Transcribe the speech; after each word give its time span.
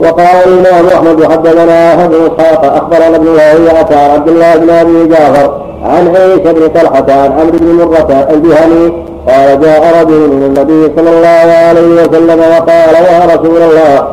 وقال 0.00 0.36
الإمام 0.46 0.86
أحمد 0.94 1.24
حدثنا 1.32 1.94
أحد 1.94 2.10
إسحاق 2.14 2.64
أخبرنا 2.74 3.16
ابن 3.16 3.28
وهيعة 3.28 3.88
عن 3.90 4.10
عبد 4.10 4.28
الله 4.28 4.56
بن 4.56 4.70
أبي 4.70 5.06
جعفر 5.08 5.60
عن 5.84 6.08
عيسى 6.16 6.52
بن 6.52 6.68
طلحة 6.80 7.04
عن 7.08 7.32
عمرو 7.32 7.58
بن 7.58 7.66
مرة 7.74 8.26
الجهني 8.30 8.92
قال 9.28 9.60
جاء 9.60 10.02
رجل 10.02 10.18
من 10.28 10.42
النبي 10.46 10.92
صلى 10.96 11.10
الله 11.10 11.52
عليه 11.68 12.02
وسلم 12.02 12.38
وقال 12.40 12.94
يا 12.94 13.34
رسول 13.34 13.62
الله 13.62 14.08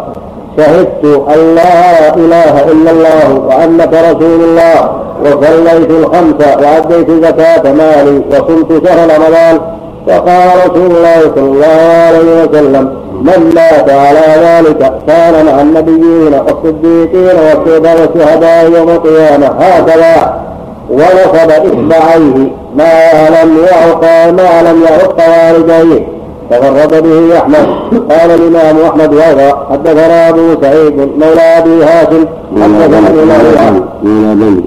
شهدت 0.57 1.05
أن 1.05 1.55
لا 1.55 2.15
إله 2.15 2.71
إلا 2.71 2.91
الله 2.91 3.39
وأنك 3.47 3.93
رسول 3.93 4.43
الله 4.43 4.91
وصليت 5.25 5.89
الخمس 5.89 6.35
وأديت 6.61 7.11
زكاة 7.11 7.71
مالي 7.73 8.21
وصمت 8.31 8.87
شهر 8.87 8.99
رمضان 9.03 9.59
فقال 10.07 10.49
رسول 10.69 10.91
الله 10.91 11.21
صلى 11.35 11.43
الله 11.43 12.07
عليه 12.07 12.43
وسلم 12.43 13.00
من 13.21 13.51
مات 13.55 13.89
على 13.89 14.25
ذلك 14.45 14.93
كان 15.07 15.45
مع 15.45 15.61
النبيين 15.61 16.33
والصديقين 16.33 17.37
والشهداء 17.39 18.71
يوم 18.71 18.89
القيامة 18.89 19.45
هكذا 19.45 20.41
ونصب 20.89 21.51
إصبعيه 21.51 22.51
ما 22.75 23.29
لم 23.29 23.57
يعق 23.65 24.03
ما 24.31 24.61
لم 24.71 24.83
يعق 24.83 25.17
والديه 25.53 26.07
تفرد 26.49 27.03
به 27.03 27.37
أحمد. 27.37 27.65
قال 28.11 28.31
الإمام 28.31 28.75
أحمد 28.89 29.13
وأيضا 29.13 29.67
حدثنا 29.71 30.29
أبو 30.29 30.61
سعيد 30.61 30.95
مولى 30.99 31.41
أبي 31.41 31.83
هاشم 31.83 32.25
حدثنا 32.61 33.09
مولى 33.09 34.35
بني. 34.35 34.61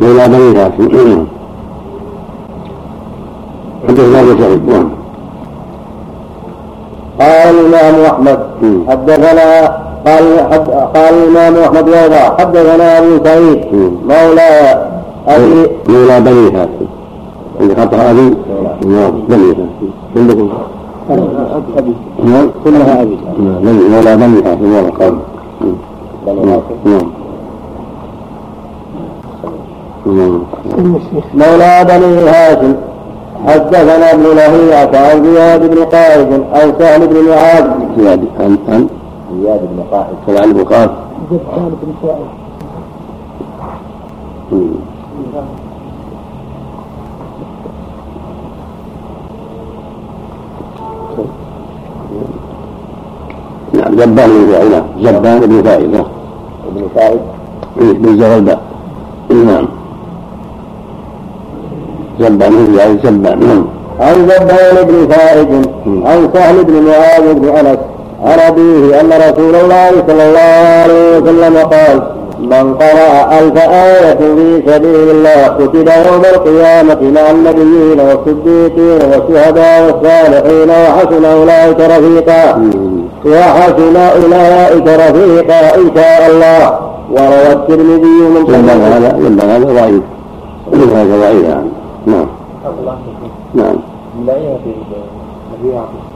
مولى 0.00 0.28
بني 0.28 0.58
هاشم. 0.58 1.26
حدثنا 3.88 4.20
أبو 4.20 4.42
سعيد. 4.42 4.68
نعم. 4.68 5.01
قال 7.22 7.54
الإمام 7.54 8.04
أحمد. 8.10 8.38
حدثنا 8.88 9.48
قال 10.06 10.24
حد 10.52 10.66
قال 10.94 11.14
الإمام 11.14 11.54
أحمد 11.64 11.88
وأيضا 11.88 12.22
حدثنا 12.38 12.98
أبو 12.98 13.24
سعيد. 13.24 13.60
مولى 14.08 14.50
أبي 15.28 15.66
مولى 15.88 16.20
بني 16.20 16.46
هاشم. 16.56 16.86
عند 17.60 17.70
خطأ 17.80 18.10
أبي. 18.10 18.34
بني 19.28 19.50
هاشم. 19.50 19.90
عندكم؟ 20.16 20.48
أبي 21.78 21.94
كلها 22.64 23.02
أبي. 23.02 23.16
مولى 23.92 24.16
بني 24.16 24.38
هاشم. 24.46 24.90
قال. 24.90 25.14
نعم. 30.04 30.40
مولى 31.34 31.84
بني 31.88 32.28
هاشم. 32.28 32.74
حدثنا 33.46 34.12
ابن 34.12 34.22
لهيعة 34.22 34.90
عن 34.94 35.24
زياد 35.24 35.70
بن 35.70 35.84
قائد 35.84 36.44
عن 36.52 36.72
سهل 36.78 37.06
بن 37.06 37.28
معاذ. 37.28 37.64
زياد 37.98 38.24
عن 38.40 38.58
عن 38.68 38.88
زياد 39.42 39.60
بن 39.60 39.82
قائد. 39.90 40.16
سهل 40.26 40.52
بن 40.52 40.64
قائد. 40.64 40.90
زياد 41.30 41.72
بن 41.82 41.92
قائد. 42.02 42.42
نعم 53.74 53.96
زبان 53.96 54.14
بن 54.14 54.52
فائدة 54.52 54.84
زبان 55.00 55.40
بن 55.40 55.62
فائدة 55.62 56.04
بن 56.74 56.88
فائد 56.94 57.20
بن 57.76 58.16
زغلبة 58.16 58.56
نعم. 59.30 59.66
زبان 62.20 62.50
بن 62.50 62.76
فائد 62.78 62.98
زبان 63.04 63.64
عن 64.00 64.14
زبان 64.28 64.86
بن 64.88 65.08
فائد 65.14 65.50
عن 66.06 66.28
سهل 66.34 66.64
بن 66.64 66.74
معاذ 66.88 67.34
بن 67.34 67.48
أنس 67.48 67.78
عن 68.24 68.38
أبيه 68.38 69.00
أن 69.00 69.10
رسول 69.28 69.54
الله 69.54 69.90
صلى 70.08 70.24
الله 70.28 70.82
عليه 70.82 71.18
وسلم 71.18 71.56
قال 71.56 72.02
من 72.42 72.74
قرأ 72.74 73.38
ألف 73.38 73.56
آية 73.58 74.14
في 74.14 74.62
سبيل 74.66 75.10
الله 75.10 75.48
كتب 75.58 75.88
يوم 75.88 76.22
القيامة 76.34 76.98
مع 77.14 77.30
النبيين 77.30 78.00
والصديقين 78.00 79.00
والشهداء 79.10 79.84
والصالحين 79.86 80.70
وحسن 80.70 81.24
أولئك 81.24 81.80
رفيقا. 81.80 82.70
وحسن 83.26 83.96
أولئك 83.96 84.86
رفيقا 84.86 85.60
إن 85.76 85.90
شاء 85.96 86.30
الله. 86.30 86.78
وروى 87.10 87.52
الترمذي 87.52 88.18
من 88.34 88.44
ينبغي 88.54 88.88
هذا 88.94 89.16
ينبغي 89.26 89.50
هذا 89.50 89.64
ضعيف. 89.64 90.02
هذا 90.94 91.16
ضعيف 91.20 91.44
يعني. 91.44 91.71
نعم. 92.06 92.26
نعم. 93.54 93.76
يأتي 94.28 94.74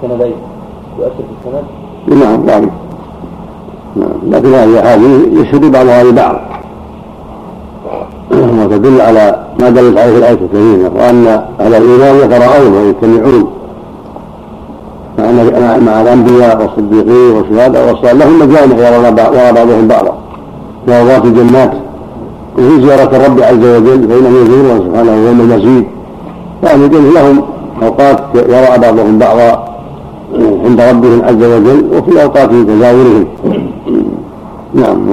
في 0.00 0.06
السندين 0.06 0.34
يؤثر 0.98 1.10
في 1.16 1.48
السند 1.48 1.64
نعم. 2.22 2.46
ضعيف 2.46 2.70
نعم. 3.96 4.34
لكن 4.34 4.54
هذه 4.54 4.94
هذه 4.94 5.40
يشهد 5.40 5.72
بعضها 5.72 6.04
لبعض. 6.04 6.36
وتدل 8.30 9.00
على 9.00 9.46
ما 9.60 9.70
دلت 9.70 9.98
عليه 9.98 10.18
الآية 10.18 10.32
الكريمة 10.32 10.90
وأن 10.96 11.26
أهل 11.60 11.74
الإيمان 11.74 12.16
يقرؤون 12.16 12.72
ويجتمعون 12.72 13.50
مع 15.18 15.76
مع 15.76 16.02
الأنبياء 16.02 16.62
والصديقين 16.62 17.36
والشهداء 17.36 17.88
والصالحين 17.88 18.18
لهم 18.18 18.38
مجامع 18.38 18.88
يرى 18.88 19.10
بعضهم 19.52 19.88
بعضا. 19.88 20.14
وأوقات 20.88 21.24
الجنات 21.24 21.72
وفي 22.58 22.86
زيارة 22.86 23.16
الرب 23.16 23.40
عز 23.40 23.64
وجل 23.64 24.08
فإنه 24.08 24.38
يزورون 24.38 24.78
سبحانه 24.86 25.12
يوم 25.26 25.40
المزيد. 25.40 25.84
فأهل 26.62 26.84
الجنة 26.84 27.12
لهم 27.12 27.42
أوقات 27.82 28.18
يرى 28.34 28.78
بعضهم 28.78 29.18
بعضا 29.18 29.76
عند 30.64 30.80
ربهم 30.80 31.22
عز 31.24 31.42
وجل 31.44 31.84
وفي 31.92 32.22
أوقات 32.22 32.50
تزاورهم. 32.50 33.26
نعم. 34.74 35.06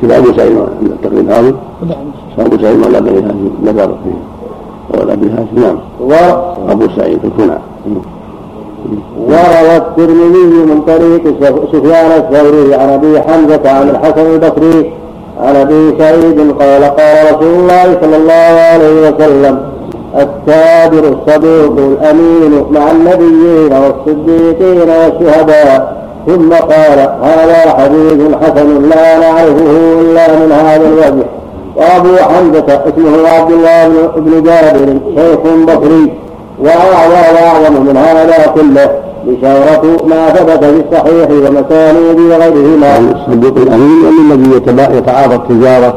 سيد 0.00 0.10
أبو 0.12 0.32
سعيد 0.32 0.56
التقريب 0.82 1.30
هذا؟ 1.30 1.54
أبو 2.38 2.58
سعيد 2.58 2.86
ولا 2.86 2.98
أبي 2.98 3.10
هاشم 3.10 3.50
ذكر 3.64 3.94
فيه. 4.04 5.00
ولا 5.00 5.12
أبي 5.12 5.26
هاشم 5.26 5.60
نعم. 5.60 5.76
أبو 6.68 6.88
سعيد 6.96 7.18
الكنى 7.24 7.58
وروى 9.18 9.76
الترمذي 9.76 10.44
من 10.70 10.82
طريق 10.86 11.22
سفيان 11.72 12.10
الثوري 12.16 12.74
عن 12.74 12.88
ابي 12.88 13.20
حمزة 13.20 13.70
عن 13.70 13.88
الحسن 13.90 14.26
البصري 14.34 14.92
عن 15.42 15.56
أبي 15.56 15.94
سعيد 15.98 16.38
قال 16.60 16.84
قال 16.84 17.34
رسول 17.34 17.54
الله 17.54 17.98
صلى 18.02 18.16
الله 18.16 18.52
عليه 18.72 19.08
وسلم 19.08 19.58
التابر 20.16 21.04
الصدوق 21.08 21.78
الأمين 21.78 22.64
مع 22.70 22.90
النبيين 22.90 23.72
والصديقين 23.72 24.88
والشهداء. 24.88 25.96
ثم 26.26 26.52
قال 26.52 26.98
هذا 27.22 27.70
حديث 27.78 28.34
حسن 28.42 28.88
لا 28.88 29.18
نعرفه 29.18 29.70
إلا 30.00 30.36
من 30.36 30.52
هذا 30.52 30.88
الوجه. 30.88 31.26
وأبو 31.76 32.16
حمزة 32.16 32.82
اسمه 32.88 33.28
عبد 33.28 33.52
الله 33.52 33.88
بن 34.16 34.42
جابر 34.42 34.98
شيخ 35.16 35.40
بصري. 35.66 36.12
واعظم 36.60 37.34
واعظم 37.34 37.82
من 37.84 37.96
هذا 37.96 38.46
كله 38.54 38.90
بشارة 39.26 40.06
ما 40.06 40.28
ثبت 40.28 40.64
في 40.64 40.82
الصحيح 40.88 41.30
ومسانيد 41.30 42.20
وغيرهما. 42.20 42.98
الصديق 42.98 43.56
الأمين 43.56 44.04
يعني 44.04 44.34
الذي 44.34 44.96
يتعاطى 44.96 45.34
التجارة 45.34 45.94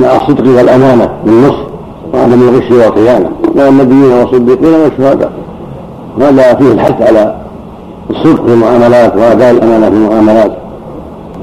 مع 0.00 0.16
الصدق 0.16 0.58
والأمانة 0.58 1.10
بالنصح 1.24 1.60
وعدم 2.14 2.48
الغش 2.48 2.70
والخيانة. 2.70 3.30
مع 3.54 3.68
النبيين 3.68 4.12
والصديقين 4.12 4.74
والشهداء. 4.74 5.32
هذا 6.20 6.54
فيه 6.54 6.72
الحث 6.72 7.02
على 7.02 7.34
الصدق 8.10 8.46
في 8.46 8.52
المعاملات 8.52 9.16
وأداء 9.16 9.50
الأمانة 9.50 9.90
في 9.90 9.96
المعاملات. 9.96 10.52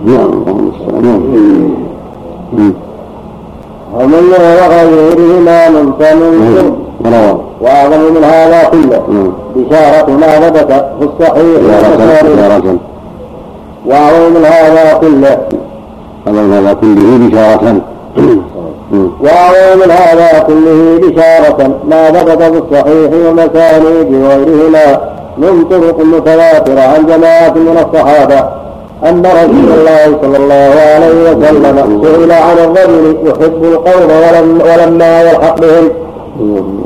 نعم 0.06 0.44
اللهم 0.48 0.72
نعم 2.54 2.74
ومن 3.94 4.24
وغيرهما 4.62 5.70
من 5.70 5.92
وروى 7.02 7.42
وأعظم 7.62 8.14
من 8.14 8.24
هذا 8.24 8.70
كله. 8.72 9.32
بشارة 9.56 10.12
ما 10.12 10.40
ثبت 10.40 10.72
في 11.00 11.06
الصحيح 11.06 11.60
بشارة 12.26 12.78
وأعظم 13.86 14.34
من 14.34 14.46
هذا 14.46 14.98
كله. 15.02 15.38
أعظم 16.28 16.44
من 16.44 16.54
هذا 16.54 16.74
كله 16.74 17.28
بشارة. 17.28 17.82
وأعظم 19.22 19.80
من 19.84 19.92
هذا 19.92 20.40
كله 20.48 21.00
بشارة 21.04 21.80
ما 21.90 22.12
ثبت 22.12 22.42
في 22.44 22.58
الصحيح 22.58 23.12
ومسانيد 23.28 24.14
وغيرهما 24.14 25.00
من 25.38 25.66
طرق 25.70 26.00
متواترة 26.00 26.82
عن 26.82 27.06
جماعة 27.06 27.54
من 27.54 27.78
الصحابة 27.86 28.40
أن 29.04 29.26
رسول 29.26 29.70
الله 29.80 30.18
صلى 30.22 30.38
الله 30.38 30.74
عليه 30.96 31.32
وسلم 31.32 32.02
سئل 32.04 32.32
عن 32.32 32.58
الرجل 32.58 33.18
يحب 33.24 33.64
القوم 33.64 34.10
ولم 34.10 34.62
ولما 34.62 35.22
يلحق 35.22 35.60
بهم. 35.60 35.90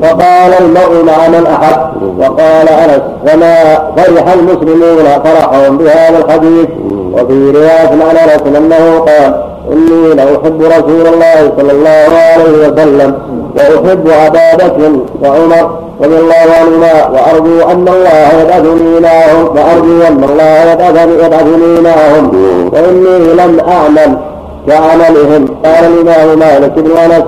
فقال 0.02 0.52
المرء 0.60 1.04
مع 1.04 1.28
من 1.28 1.46
أحب 1.46 2.14
وقال 2.18 2.68
أنس 2.68 3.00
فما 3.26 3.54
فرح 3.96 4.32
المسلمون 4.32 5.04
فرحهم 5.24 5.78
بهذا 5.78 6.18
الحديث؟ 6.18 6.68
وفي 7.12 7.50
رواية 7.50 7.90
عن 7.90 8.16
أنس 8.16 8.56
أنه 8.56 8.98
قال 8.98 9.42
إني 9.72 10.14
لأحب 10.14 10.62
رسول 10.62 11.06
الله 11.14 11.52
صلى 11.58 11.72
الله 11.72 12.08
عليه 12.16 12.68
وسلم 12.68 13.14
وأحب 13.56 14.08
أبا 14.26 14.54
بكر 14.54 14.92
وعمر 15.22 15.70
رضي 16.02 16.18
الله 16.18 16.46
عنهما 16.60 17.08
وأرجو 17.08 17.70
أن 17.70 17.88
الله 17.88 18.42
يبعثني 18.42 19.00
معهم 19.00 19.44
وأرجو 19.56 20.02
أن 20.08 20.24
الله 20.24 20.72
يبعثني 21.24 21.80
معهم 21.80 22.30
وإني 22.72 23.32
لم 23.32 23.60
أعمل 23.68 24.16
كعملهم. 24.68 25.48
قال 25.64 25.84
الإمام 25.84 26.38
مالك 26.38 26.72
بن 26.76 26.90
أنس 26.96 27.24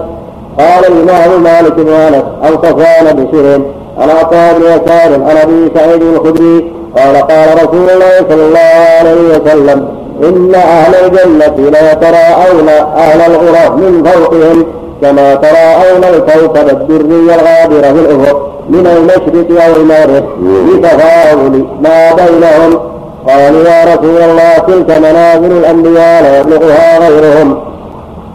قال 0.58 0.84
الإمام 0.92 1.42
مالك 1.42 1.72
بن 1.72 1.92
أنس 1.92 2.24
عن 2.42 2.52
صفوان 2.52 3.16
بن 3.16 3.28
سهل 3.32 3.62
عن 3.98 4.10
عطاء 4.10 4.58
بن 4.58 4.62
يسار 4.62 5.14
عن 5.14 5.36
أبي 5.36 5.70
سعيد 5.74 6.02
الخدري 6.02 6.72
قال 6.96 7.16
قال 7.16 7.48
رسول 7.64 7.90
الله 7.90 8.16
صلى 8.28 8.44
الله 8.46 8.74
عليه 8.98 9.20
وسلم 9.38 9.88
إن 10.22 10.54
أهل 10.54 10.94
الجنة 10.94 11.70
ليتراءون 11.70 12.68
أهل 12.96 13.20
الغرف 13.32 13.70
من 13.76 14.04
فوقهم 14.04 14.66
كما 15.02 15.34
تراءون 15.34 16.04
الكوكب 16.14 16.68
الدري 16.68 17.34
الغابر 17.34 17.82
في 17.82 18.00
الأفق 18.00 18.48
من 18.68 18.86
المشرق 18.86 19.62
أو 19.64 19.76
المغرب 19.76 20.24
بتفاضل 20.68 21.64
ما 21.82 22.12
بينهم. 22.12 22.80
قالوا 23.28 23.64
يا 23.68 23.94
رسول 23.94 24.22
الله 24.22 24.58
تلك 24.66 24.98
منازل 24.98 25.52
الأنبياء 25.52 26.22
لا 26.22 26.40
يبلغها 26.40 26.98
غيرهم. 26.98 27.60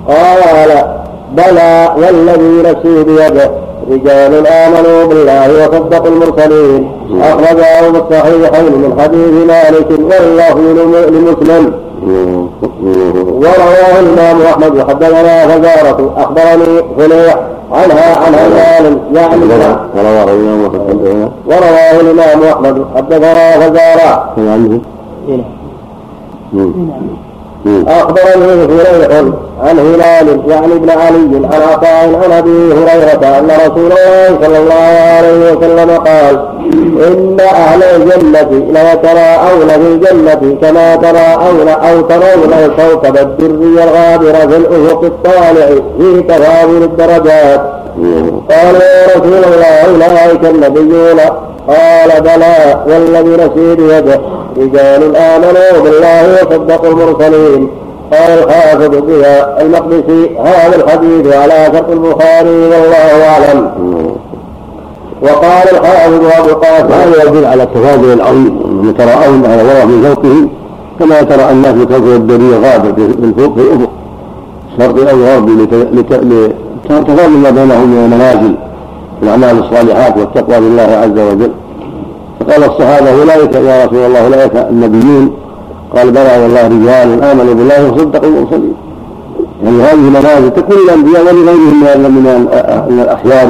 قال 0.08 0.97
بلى 1.32 1.96
والذي 1.98 2.70
نفسي 2.70 3.04
بيده. 3.04 3.52
رجال 3.92 4.48
آمنوا 4.48 5.06
بالله 5.06 5.50
وصدقوا 5.52 6.08
المرسلين. 6.08 6.92
أخرجه 7.22 7.92
في 7.92 7.98
الصحيحين 7.98 8.66
من 8.66 8.92
حديث 9.02 9.34
مالك 9.48 9.90
والله 9.92 10.56
لمسلم 11.10 11.74
ورواه 13.28 14.00
الإمام 14.00 14.42
أحمد. 14.42 14.78
وحدثنا 14.78 15.48
فزارة 15.48 16.14
أخبرني 16.18 16.84
فليح 16.98 17.38
عنها 17.72 18.18
عن 18.18 18.34
هلال 18.36 18.98
يعني 19.14 19.46
ورواه 19.96 20.24
الإمام 20.24 21.32
ورواه 21.46 22.02
الإمام 22.02 22.44
أحمد. 22.44 22.86
حدثنا 22.96 23.60
فزارة 23.60 24.36
أخبرني 27.88 28.68
فليح 28.68 29.22
عن 29.64 29.80
هلال 29.80 30.42
يعني 30.48 30.74
ابن 30.74 30.90
علي 30.90 31.48
عن 31.54 31.62
عطاء 31.72 32.22
عن 32.24 32.32
أبي 32.32 32.74
هريرة 32.74 33.38
أن 33.40 33.52
رسول 33.66 33.92
الله 33.92 34.38
صلى 34.42 34.58
الله 34.58 34.98
عليه 35.18 35.52
وسلم 35.52 35.92
قال 35.92 36.40
إن 37.08 37.38
أهل 37.40 37.84
الجنة 37.84 38.50
ليتراءون 38.52 39.68
في 39.68 39.76
الجنة 39.76 40.58
كما 40.62 40.96
تراءون 40.96 41.68
أو 41.68 42.02
ترون 42.02 42.54
الكوكب 42.66 43.18
الدري 43.18 43.84
الغابر 43.84 44.34
في 44.34 44.58
الأفق 44.58 45.04
الطالع 45.04 45.68
في 46.00 46.24
تفاضل 46.28 46.84
الدرجات. 46.84 47.62
قال 48.50 48.76
يا 48.76 49.08
رسول 49.16 49.44
الله 49.54 50.06
أولئك 50.06 50.46
النبيون. 50.46 51.20
قال 51.68 52.22
بلى 52.22 52.84
والذي 52.88 53.44
نفسي 53.44 53.76
بيده 53.76 54.20
رجال 54.58 55.16
آمنوا 55.16 55.84
بالله 55.84 56.34
وصدقوا 56.34 56.90
المرسلين. 56.90 57.87
قال 58.12 58.44
الحافظ 58.44 58.96
بها 58.96 59.62
المقدسي 59.62 60.30
هذا 60.40 60.76
الحديث 60.76 61.36
على 61.36 61.66
شرط 61.74 61.90
البخاري 61.90 62.50
والله 62.50 63.28
أعلم. 63.30 63.72
وقال 65.22 65.70
الحافظ 65.72 66.26
أبو 66.40 66.50
القاسم 66.50 66.92
هذا 66.92 67.24
يدل 67.24 67.46
على 67.46 67.64
التفاضل 67.64 68.14
العظيم 68.14 68.62
انهم 68.66 68.90
يتراءون 68.90 69.46
على 69.46 69.62
الله 69.62 69.86
من 69.86 70.04
فوقهم 70.04 70.50
كما 71.00 71.22
ترى 71.22 71.52
الناس 71.52 71.74
بكوكب 71.74 72.08
الدنيا 72.08 72.58
غابة 72.58 73.04
من 73.04 73.34
في 73.36 73.88
شرق 74.78 75.10
أو 75.10 75.18
غرب 75.24 75.50
لتفاضل 76.90 77.30
ما 77.30 77.50
بينهم 77.50 77.90
من 77.90 78.06
المنازل 78.06 78.56
في 79.20 79.24
الأعمال 79.24 79.60
الصالحات 79.60 80.18
والتقوى 80.18 80.60
لله 80.60 80.84
عز 80.84 81.20
وجل. 81.20 81.52
فقال 82.40 82.64
الصحابة 82.64 83.10
أولئك 83.22 83.56
يا 83.56 83.86
رسول 83.86 84.06
الله 84.06 84.26
أولئك 84.26 84.56
النبيون 84.56 85.32
قال 85.96 86.12
بلى 86.12 86.42
والله 86.44 86.68
رجال 86.68 87.24
آمنوا 87.24 87.54
بالله 87.54 87.92
وصدقوا 87.92 88.30
المرسلين 88.30 88.74
يعني 89.64 89.82
هذه 89.82 89.94
المنازل 89.94 90.54
تكون 90.54 90.76
للأنبياء 90.78 91.22
ولغيرهم 91.22 91.80
من 92.04 92.12
من 92.90 93.00
الأخيار 93.00 93.48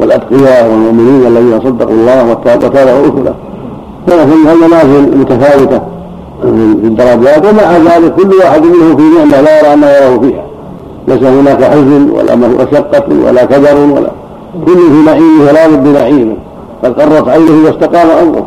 والأتقياء 0.00 0.70
والمؤمنين 0.70 1.26
الذين 1.26 1.60
صدقوا 1.60 1.94
الله 1.94 2.30
وتابعوا 2.30 3.02
رسله 3.02 3.34
فلهم 4.06 4.48
المنازل 4.48 5.18
متفاوتة 5.18 5.80
في 6.42 6.48
الدرجات 6.84 7.46
ومع 7.46 7.76
ذلك 7.76 8.14
كل 8.14 8.34
واحد 8.34 8.62
منهم 8.62 8.96
في 8.96 9.02
نعمة 9.02 9.40
لا 9.40 9.60
يرى 9.60 9.76
ما 9.76 9.96
يراه 9.96 10.18
فيها. 10.18 10.44
ليس 11.08 11.22
هناك 11.22 11.64
حزن 11.64 12.10
ولا 12.10 12.34
مشقة 12.34 13.04
ولا 13.26 13.44
كدر 13.44 13.76
ولا 13.76 14.10
كل 14.66 14.74
في 14.74 15.02
نعيمه 15.06 15.52
لا 15.52 15.68
بد 15.68 15.88
نعيمه 15.88 16.36
قد 16.84 17.00
قرت 17.00 17.28
عينه 17.28 17.66
واستقام 17.66 18.08
أمره. 18.10 18.46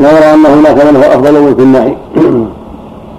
لا 0.00 0.10
يرى 0.16 0.34
ان 0.34 0.46
هناك 0.46 0.86
من 0.86 0.96
هو 0.96 1.02
أفضل 1.02 1.32
من 1.32 1.54
في 1.54 1.62
النعيم. 1.62 1.96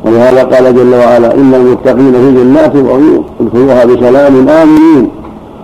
ولهذا 0.06 0.44
قال 0.44 0.75
جل 0.75 0.94
وعلا 0.95 1.36
إن 1.36 1.54
المتقين 1.54 2.12
في 2.12 2.44
جنات 2.44 2.75
وعيون 2.75 3.24
ادخلوها 3.42 3.86
بسلام 3.86 4.50
آمنين. 4.50 5.10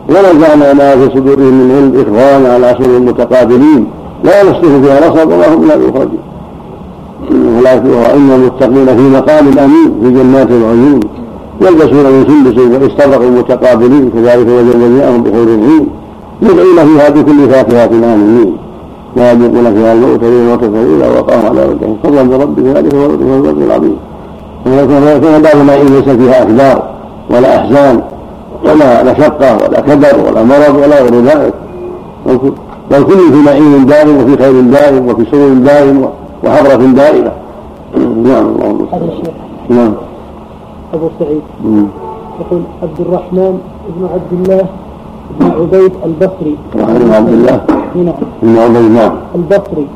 ونزعنا 0.09 0.73
ما 0.73 0.95
في 0.95 1.15
صدورهم 1.15 1.53
من 1.53 1.71
علم 1.75 2.01
اخوانا 2.01 2.53
على 2.53 2.75
سر 2.79 2.99
متقابلين 2.99 3.87
لا 4.23 4.41
يمسه 4.41 4.81
فيها 4.81 5.09
نصب 5.09 5.31
وما 5.31 5.53
هم 5.53 5.61
من 5.61 5.71
المخرجين 5.71 6.19
ولكن 7.57 7.93
إن 8.15 8.31
المتقين 8.31 8.97
في 8.97 9.17
مقام 9.17 9.59
أمين 9.59 9.91
في 10.03 10.09
جنات 10.11 10.51
وعيون. 10.51 10.99
يلبسون 11.61 12.05
من 12.05 12.25
سندس 12.27 12.81
واستبرقوا 12.81 13.31
متقابلين 13.31 14.09
كذلك 14.09 14.47
وجزيناهم 14.47 15.23
بخير 15.23 15.43
العين. 15.43 15.87
يدعون 16.41 16.77
فيها 16.87 17.09
بكل 17.09 17.49
فاكهة 17.49 17.85
آمنين. 18.13 18.66
لا 19.17 19.31
يذوقون 19.31 19.73
فيها 19.75 19.93
الموت 19.93 20.23
الموت 20.23 20.63
إلا 20.63 21.07
وقاهم 21.07 21.45
على 21.45 21.61
وجههم 21.65 21.97
فضلا 22.03 22.23
من 22.23 22.33
ربك 22.33 22.63
ذلك 22.63 22.95
هو 22.95 23.05
الفضل 23.05 23.63
العظيم. 23.63 23.97
ويكون 24.65 25.41
بعض 25.41 25.57
ما 25.67 25.71
ليس 25.71 26.09
فيها 26.09 26.43
أكدار 26.43 26.83
ولا 27.29 27.57
أحزان 27.57 28.01
ولا 28.65 29.03
مشقة 29.03 29.55
ولا 29.55 29.79
كدر 29.81 30.15
ولا 30.27 30.43
مرض 30.43 30.75
ولا 30.75 31.01
غير 31.01 31.21
ذلك. 31.21 31.53
بل 32.91 33.03
كل 33.03 33.31
في 33.33 33.41
نعيم 33.45 33.85
دائم 33.85 34.17
وفي 34.17 34.43
خير 34.43 34.61
دائم 34.61 35.07
وفي 35.07 35.25
سرور 35.31 35.53
دائم 35.53 36.09
وحضرة 36.43 36.75
دائمة. 36.75 37.31
نعم 38.27 38.45
اللهم 38.45 38.87
هذا 38.93 39.05
الشيخ. 39.05 39.33
نعم. 39.69 39.93
أبو 40.93 41.09
سعيد. 41.19 41.41
يقول 42.39 42.61
عبد 42.83 42.99
الرحمن 42.99 43.59
بن 43.89 44.07
عبد 44.13 44.31
الله 44.49 44.65
بن 45.39 45.45
عبيد 45.45 45.91
البصري. 46.05 46.55
عبد 46.75 47.29
الله. 47.33 47.61
نعم 47.95 48.13
بن 48.43 48.57
عبيد 48.57 48.91
نعم 48.91 49.13
البصري. 49.35 49.87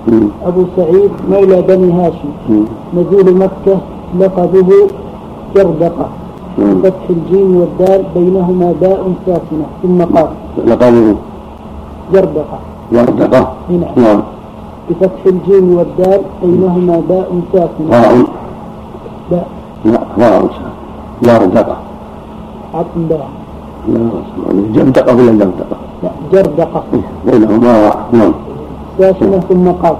أبو 0.45 0.63
سعيد 0.77 1.11
مولى 1.29 1.61
بني 1.61 1.91
هاشم. 1.93 2.65
نزول 2.93 3.35
مكة 3.35 3.77
لقبه 4.19 4.69
جردقة 5.55 6.07
بفتح 6.57 7.05
الجيم 7.09 7.55
والدال 7.55 8.03
بينهما 8.15 8.73
باء 8.81 9.13
ساكنة. 9.25 9.65
ثم 9.83 10.01
قال 10.01 10.27
لقبه 10.67 11.15
جردقة 12.13 12.59
جردقة 12.91 13.53
نعم. 13.95 14.21
بفتح 14.89 15.21
الجيم 15.25 15.77
والدال 15.77 16.21
بينهما 16.43 17.01
باء 17.09 17.29
ساكنة. 17.53 17.89
باء. 19.31 19.47
لا 19.85 19.99
باء. 20.17 20.49
جردقة 21.23 21.77
عطن 22.73 23.01
باء. 23.09 23.29
جردقة 24.73 25.15
ولا 25.15 25.31
جردقة؟ 25.31 25.77
لا 26.03 26.09
جردقة 26.33 26.83
بينهما 27.25 27.93
نعم. 28.13 28.33
ساكنة 28.97 29.39
ثم 29.49 29.71
قاف 29.71 29.97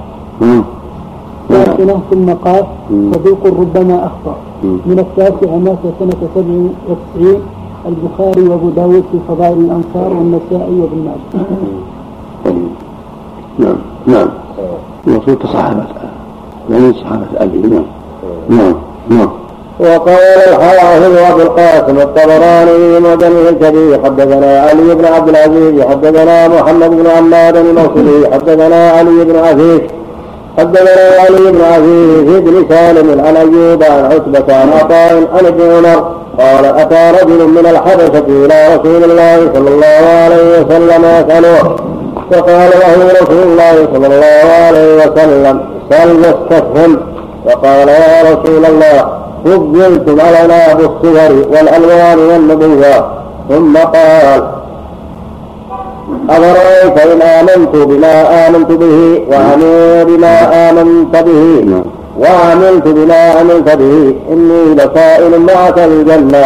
ساكنة 1.48 2.00
ثم 2.10 2.32
قاف 2.32 2.66
صدوق 2.90 3.46
ربما 3.46 4.06
أخطأ. 4.06 4.36
من 4.62 4.98
التاسع 4.98 5.56
مات 5.56 5.78
سنة 5.98 6.28
سبع 6.34 6.58
وتسعين 6.88 7.40
البخاري 7.86 8.48
وأبو 8.48 8.68
داود 8.68 9.04
في 9.12 9.18
فضائل 9.28 9.58
الأنصار 9.58 10.12
والنسائي 10.12 10.80
وابن 10.80 11.04
ماجه. 11.04 11.46
نعم 13.58 13.76
نعم. 14.06 14.28
المقصود 15.06 15.42
صحابة 15.46 15.86
يعني 16.70 16.92
صحابة 16.92 17.26
أبي 17.36 17.58
نعم. 17.58 17.84
نعم 18.48 18.74
نعم. 19.10 19.28
وقال 19.82 20.38
الحافظ 20.48 21.16
أبو 21.30 21.40
القاسم 21.42 21.98
الطبراني 21.98 23.00
مدني 23.00 23.48
الكبير 23.48 24.00
حدثنا 24.04 24.60
علي 24.60 24.94
بن 24.94 25.04
عبد 25.04 25.28
العزيز 25.28 25.82
حدثنا 25.90 26.48
محمد 26.48 26.90
بن 26.90 27.06
عماد 27.06 27.56
الموصلي 27.56 28.30
حدثنا 28.32 28.90
علي 28.90 29.24
بن 29.24 29.36
عزيز 29.38 29.80
حدثنا 30.58 31.20
علي 31.20 31.52
بن 31.52 31.60
عزيز 31.64 32.40
بن 32.40 32.66
سالم 32.68 33.20
عن 33.20 33.36
أيوب 33.36 33.82
عن 33.82 34.04
عتبة 34.04 34.54
عن 34.54 34.72
عطاء 34.72 35.28
عن 35.34 35.46
ابن 35.46 35.62
عمر 35.62 36.12
قال 36.38 36.64
أتى 36.64 37.22
رجل 37.22 37.46
من 37.48 37.66
الحبشة 37.66 38.24
إلى 38.28 38.76
رسول 38.76 39.04
الله 39.04 39.36
صلى 39.54 39.68
الله 39.70 40.08
عليه 40.24 40.60
وسلم 40.60 41.04
يسأله 41.04 41.76
فقال 42.30 42.70
له 42.70 43.12
رسول 43.22 43.42
الله 43.42 43.88
صلى 43.94 44.06
الله 44.06 44.52
عليه 44.66 44.94
وسلم 44.96 45.60
سل 45.90 46.16
واستفهم 46.16 47.00
فقال 47.46 47.88
يا 47.88 48.22
رسول 48.22 48.64
الله 48.66 49.21
فضلتم 49.44 50.20
علينا 50.20 50.74
بالصور 50.74 51.46
والألوان 51.50 52.18
والنبوة. 52.18 53.10
ثم 53.48 53.76
قال 53.76 54.42
أفرأيت 56.30 56.98
إن 56.98 57.22
آمنت 57.22 57.76
بما 57.76 58.46
آمنت 58.48 58.72
به 58.72 59.22
وعملوا 59.30 60.02
بما 60.04 60.70
آمنت 60.70 61.16
به. 61.16 61.82
وعملت 62.18 62.88
بما 62.88 63.30
عملت 63.30 63.68
به 63.76 64.14
إني 64.32 64.74
لسائل 64.74 65.40
معك 65.40 65.78
الجنة. 65.78 66.44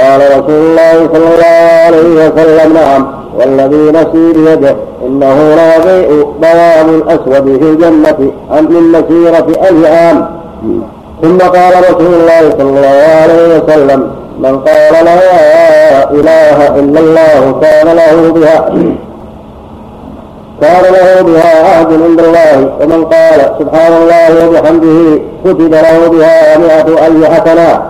قال 0.00 0.20
رسول 0.20 0.50
الله 0.50 1.08
صلى 1.12 1.28
الله 1.34 1.66
عليه 1.86 2.28
وسلم 2.28 2.72
نعم. 2.74 3.06
والذي 3.38 3.90
نفسي 3.90 4.32
بيده 4.32 4.76
إنه 5.06 5.36
ليضيء 5.54 6.26
بياض 6.40 6.88
الأسود 6.88 7.58
في 7.58 7.64
الجنة 7.64 8.32
من 8.50 8.82
مسيرة 8.92 9.68
ألف 9.68 9.86
عام 9.86 10.26
ثم 11.22 11.38
قال 11.38 11.72
رسول 11.90 12.14
الله 12.14 12.50
صلى 12.50 12.62
الله 12.62 13.02
عليه 13.22 13.58
وسلم 13.58 14.10
من 14.38 14.58
قال 14.58 15.04
لا 15.04 16.10
إله 16.10 16.68
إلا 16.80 17.00
الله 17.00 17.60
كان 17.62 17.86
له 17.96 18.32
بها 18.32 18.68
كان 20.62 20.82
له 20.92 21.22
بها 21.22 21.68
عهد 21.68 21.92
عند 22.02 22.20
الله 22.20 22.70
ومن 22.80 23.04
قال 23.04 23.40
سبحان 23.58 23.92
الله 23.92 24.48
وبحمده 24.48 25.20
كتب 25.44 25.74
له 25.74 26.08
بها 26.08 26.58
مئة 26.58 27.06
ألف 27.06 27.30
حسنة 27.30 27.82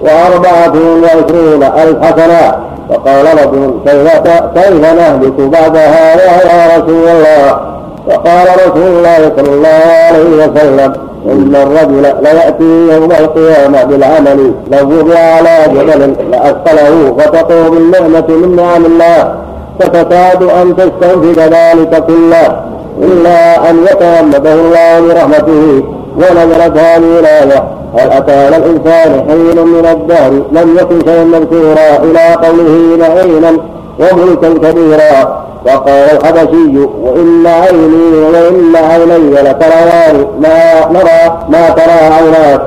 وأربعة 0.00 0.72
وعشرون 1.02 1.62
ألف 1.62 2.04
حسنة 2.04 2.54
فقال 2.90 3.24
رجل 3.26 3.74
كيف 3.86 4.08
كيف 4.54 4.80
نهلك 4.94 5.40
بعد 5.40 5.76
هذا 5.76 6.24
يا 6.24 6.78
رسول 6.78 7.08
الله؟ 7.08 7.60
فقال 8.08 8.46
رسول 8.66 8.86
الله 8.88 9.32
صلى 9.36 9.48
الله 9.54 9.80
عليه 10.08 10.46
وسلم 10.46 10.92
إن 11.26 11.54
الرجل 11.56 12.02
ليأتي 12.22 12.94
يوم 12.94 13.12
القيامة 13.12 13.84
بالعمل 13.84 14.54
لو 14.72 14.88
وضع 14.98 15.18
على 15.18 15.58
جبل 15.68 16.14
لأثقله 16.30 17.16
فتقوم 17.18 17.76
النعمة 17.76 18.24
من 18.28 18.56
نعم 18.56 18.84
الله 18.86 19.34
فتكاد 19.80 20.42
أن 20.42 20.76
تستنفذ 20.76 21.40
ذلك 21.40 22.04
كله 22.06 22.62
إلا 23.02 23.70
أن 23.70 23.76
يتغمده 23.84 24.52
الله 24.54 25.00
برحمته 25.14 25.84
ونزلت 26.16 26.78
هذه 26.78 27.18
الآية 27.20 27.64
هل 27.98 28.10
على 28.28 28.56
الإنسان 28.56 29.24
حين 29.28 29.66
من 29.66 29.86
الدهر 29.92 30.30
لم 30.52 30.76
يكن 30.80 31.04
شيئا 31.04 31.24
مذكورا 31.24 31.96
إلى 32.02 32.34
قوله 32.46 32.96
نعيما 32.98 33.58
وملكا 33.98 34.70
كبيرا. 34.70 35.44
وقال 35.66 36.10
الحبشي 36.16 36.78
وإن 36.78 37.46
عيني 37.46 38.16
وإن 38.34 38.76
عيني 38.76 39.30
لتريان 39.46 40.26
ما 40.40 40.88
نرى 40.90 41.22
ما 41.48 41.70
ترى 41.70 41.98
عيناك 42.16 42.60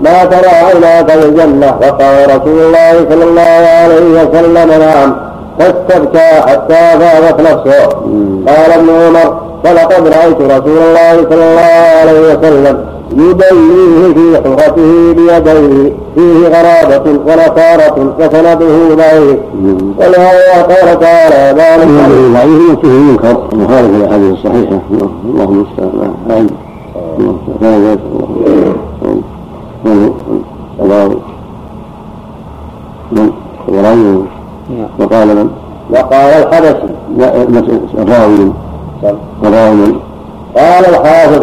ما 0.00 0.24
ترى 0.24 0.48
عيناك 0.48 1.10
في 1.10 1.24
الجنة. 1.26 1.78
وقال 1.82 2.36
رسول 2.36 2.58
الله 2.62 2.92
صلى 3.10 3.24
الله 3.24 3.64
عليه 3.82 4.22
وسلم 4.22 4.70
نعم. 4.80 5.16
فاستبكى 5.58 6.30
حتى 6.46 6.98
فاضت 7.00 7.40
نفسه. 7.40 7.88
قال 8.46 8.72
ابن 8.72 8.88
عمر 8.90 9.48
فلقد 9.64 10.08
رأيت 10.08 10.40
رسول 10.40 10.78
الله 10.78 11.14
صلى 11.30 11.44
الله 11.50 12.00
عليه 12.00 12.20
وسلم 12.20 12.97
يدليه 13.18 14.14
في 14.14 14.36
حفرته 14.36 15.12
بيديه 15.12 15.92
فيه 16.14 16.48
غرابة 16.48 17.10
ونصارة 17.10 18.14
وسنده 18.18 18.94
ضعيف 18.94 19.38
ولهذا 19.98 20.62
قال 20.62 21.00
تعالى 21.00 21.60
ذلك 21.60 21.88
ضعيف 22.32 22.78
وفيه 22.78 22.88
منكر 22.88 23.36
مخالف 23.52 23.90
للاحاديث 23.96 24.32
الصحيحه 24.32 24.80
اللهم 25.24 25.64
المستعان 25.80 26.46
ذلك 27.62 27.98
الله 30.80 31.16
الراوي 33.68 34.22
وقال 34.98 35.28
من 35.28 35.48
وقال 35.90 36.14
الحبشي 36.14 36.92
لا 37.16 37.42
الراوي 37.98 38.52
الراوي 39.44 39.94
قال 40.56 40.84
الحافظ 40.86 41.42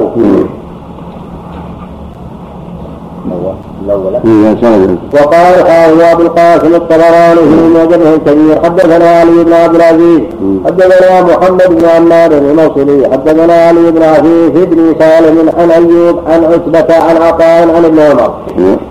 الأول. 3.86 4.14
سند 4.62 4.98
وقال 5.14 5.54
الحافظ 5.60 6.02
أبو 6.02 6.22
القاسم 6.22 6.76
الطبراني 6.76 7.42
في 7.52 7.68
معجمه 7.76 8.14
الكبير 8.14 8.64
حدثنا 8.64 9.10
علي 9.20 9.44
بن 9.44 9.54
عبد 9.54 9.76
العزيز 9.76 10.22
حدثنا 10.66 11.22
محمد 11.22 11.70
بن 11.70 11.86
عمار 11.86 12.32
الموصلي 12.32 13.10
حدثنا 13.12 13.54
علي 13.54 13.92
بن 13.92 14.04
عفيف 14.04 14.70
بن 14.70 14.96
سالم 15.00 15.50
عن 15.58 15.72
أيوب 15.72 16.20
عن 16.28 16.44
عتبة 16.46 16.96
عن 16.96 17.18
عطاء 17.18 17.76
عن 17.76 17.86
ابن 17.86 18.00
عمر. 18.00 18.34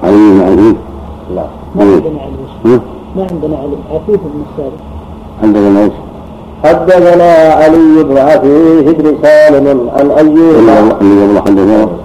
علي 0.04 0.30
بن 0.32 0.42
عفيف؟ 0.42 0.76
لا. 1.34 1.44
ما 1.74 1.82
عندنا 1.82 2.20
علي 2.20 2.80
ما 3.16 3.26
عندنا 3.30 3.56
علي 3.56 3.76
عفيف 3.94 4.20
بن 4.20 4.42
سالم. 4.56 4.80
حدثنا 5.42 5.80
إيش؟ 5.84 5.92
حدثنا 6.64 7.32
علي 7.54 8.04
بن 8.04 8.18
عفيف 8.18 8.98
بن 8.98 9.14
سالم 9.22 9.90
عن 9.96 10.10
أيوب. 10.10 10.54
اللي 11.00 11.24
قبل 11.24 11.38
حدثنا. 11.46 12.03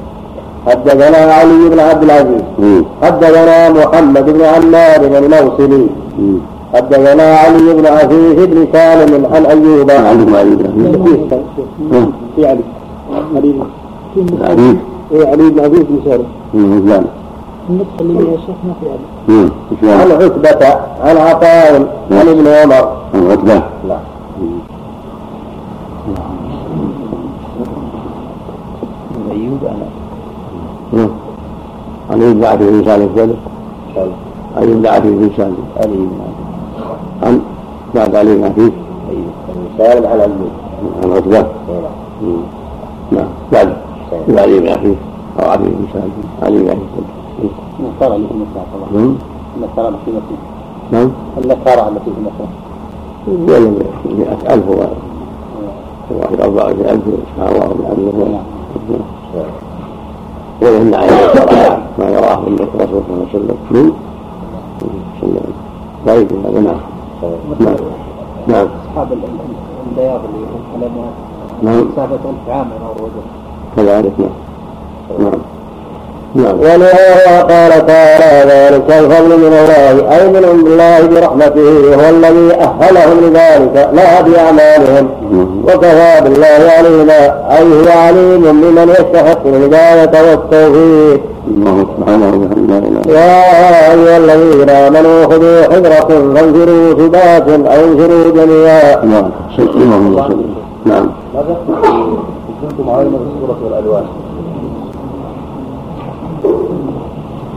حدثنا 0.67 1.17
علي 1.17 1.69
بن 1.69 1.79
عبد 1.79 2.03
العزيز. 2.03 2.41
حدثنا 3.01 3.69
محمد 3.69 4.25
بن 4.25 4.41
عمار 4.41 5.01
الموصلي 5.17 5.87
حدثنا 6.73 7.23
علي 7.23 7.73
بن 7.73 7.85
عزيز 7.85 8.45
بن 8.45 8.67
سالم 8.73 9.25
عن 9.33 9.45
أيوب. 9.45 9.91
بن 9.91 10.35
في 12.35 12.47
علي. 12.47 12.63
علي 13.35 13.53
علي. 14.41 14.77
اي 15.11 15.27
علي 15.27 15.49
بن 15.49 15.59
عزيز 15.59 15.83
بن 15.89 15.99
سالم. 16.05 16.29
ما 16.53 17.83
في 19.79 19.91
علي 19.91 20.01
عن 20.01 20.11
عتبة 20.11 20.63
عن 21.01 21.17
عطاء 21.17 21.71
عن 22.11 22.27
ابن 22.27 22.47
عمر. 22.47 22.97
عن 23.13 23.31
عتبة. 23.31 23.61
لا 23.87 23.97
أيوب 29.31 29.63
أنا 29.63 29.87
سالم 32.85 33.09
ذلك 33.15 33.35
علي 34.57 34.73
بن 34.73 34.87
عبد 34.87 35.05
بن 35.07 35.29
سالم 35.37 35.57
علي 35.77 35.97
بن 35.97 36.19
عن 37.23 37.41
بعد 37.95 38.15
علي 38.15 38.35
بن 38.35 38.43
عفيف 38.43 38.73
ايوب 39.09 39.31
سالم 39.77 40.07
عن 40.07 40.19
ايوب 40.19 40.49
عن 41.03 41.11
عتبة 41.11 41.45
نعم. 43.11 43.27
بعد. 43.51 43.73
علي 44.39 44.59
بن 44.59 44.67
عفيف 44.67 44.97
أو 45.39 45.49
علي 45.49 45.63
بن 45.63 45.85
سالم 45.93 46.11
علي 46.43 46.57
بن 46.59 46.69
عفيف 46.69 46.81
النصارى 47.79 48.15
اللي 48.15 48.27
في 48.27 48.33
مصر 48.33 48.65
طبعا 48.73 49.15
النصارى 49.57 49.87
اللي 49.87 49.99
في 50.05 50.11
مصر 50.11 50.35
نعم. 50.91 51.11
النصارى 51.37 51.89
التي 51.89 52.11
في 52.11 52.21
مصر 52.21 52.49
ولا 53.53 53.69
مئة 54.05 54.53
ألف 54.53 54.69
واحد 54.69 54.89
أربعة 56.41 56.67
ألف. 56.69 57.01
سبحان 57.35 57.55
الله 57.55 57.69
وبحمده 57.69 58.39
عائشة 60.63 61.79
ما 61.99 62.09
يراه 62.09 62.39
الرسول 62.47 62.67
صلى 62.77 62.83
الله 62.83 63.15
عليه 63.19 63.29
وسلم 63.29 63.57
من 63.71 63.91
صلى 65.21 65.29
الله 65.29 65.41
عليه 66.07 66.25
وسلم. 66.25 66.45
هذا 66.45 66.59
نعم. 66.59 66.79
نعم. 67.59 67.75
نعم. 68.47 68.67
أصحاب 68.91 69.07
البياض 69.11 70.21
اللي 70.25 70.47
علموا 70.75 71.03
نعم. 71.63 71.87
مسافة 71.93 72.15
ألف 72.15 72.49
عام 72.49 72.67
من 72.67 72.81
الرجل. 72.91 73.25
كذلك 73.75 74.13
نعم. 74.19 74.29
نعم. 75.19 75.39
ولهذا 76.35 77.41
قال 77.41 77.85
تعالى 77.85 78.51
ذلك 78.51 78.91
الفضل 78.91 79.37
من 79.37 79.53
الله 79.53 80.17
أي 80.17 80.27
من 80.27 80.45
عند 80.45 80.67
الله 80.67 80.99
برحمته 81.07 81.89
وهو 81.89 82.09
الذي 82.09 82.53
أهلهم 82.53 83.19
لذلك 83.21 83.89
لا 83.93 84.21
بأعمالهم. 84.21 85.09
وكفى 85.63 86.21
بالله 86.23 86.71
عليما 86.77 87.21
أي 87.57 87.63
هو 87.63 87.99
عليم 87.99 88.41
بمن 88.41 88.89
يستحق 88.89 89.47
الهداية 89.47 90.29
والتوفيق. 90.29 91.21
الله 91.47 91.85
سبحانه 91.97 92.31
وتعالى. 92.41 93.19
يا 93.19 93.91
أيها 93.93 94.17
الذين 94.17 94.69
آمنوا 94.69 95.25
خذوا 95.25 95.63
حذركم 95.63 96.33
فانفروا 96.35 96.93
ثبات 96.93 97.49
أو 97.49 97.85
انفروا 97.85 98.31
جميعا. 98.31 99.05
نعم. 99.05 99.31
نعم. 100.85 101.11
ماذا؟ 101.35 101.57
كنتم 102.61 102.89
عالمة 102.89 103.17
الصورة 103.17 103.57
والألوان. 103.63 104.03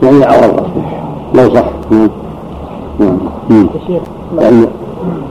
يعني 0.03 0.23
عوض 0.25 0.63
لو 1.35 1.49
صح. 1.55 1.65
نعم 1.91 2.09
نعم 3.49 3.67
الشيخ 3.75 4.01
لأن 4.37 4.67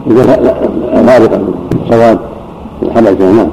إذا 0.06 0.22
غالبا 0.94 1.44
سواد 1.88 2.18
الحبشة 2.82 3.32
نعم 3.32 3.48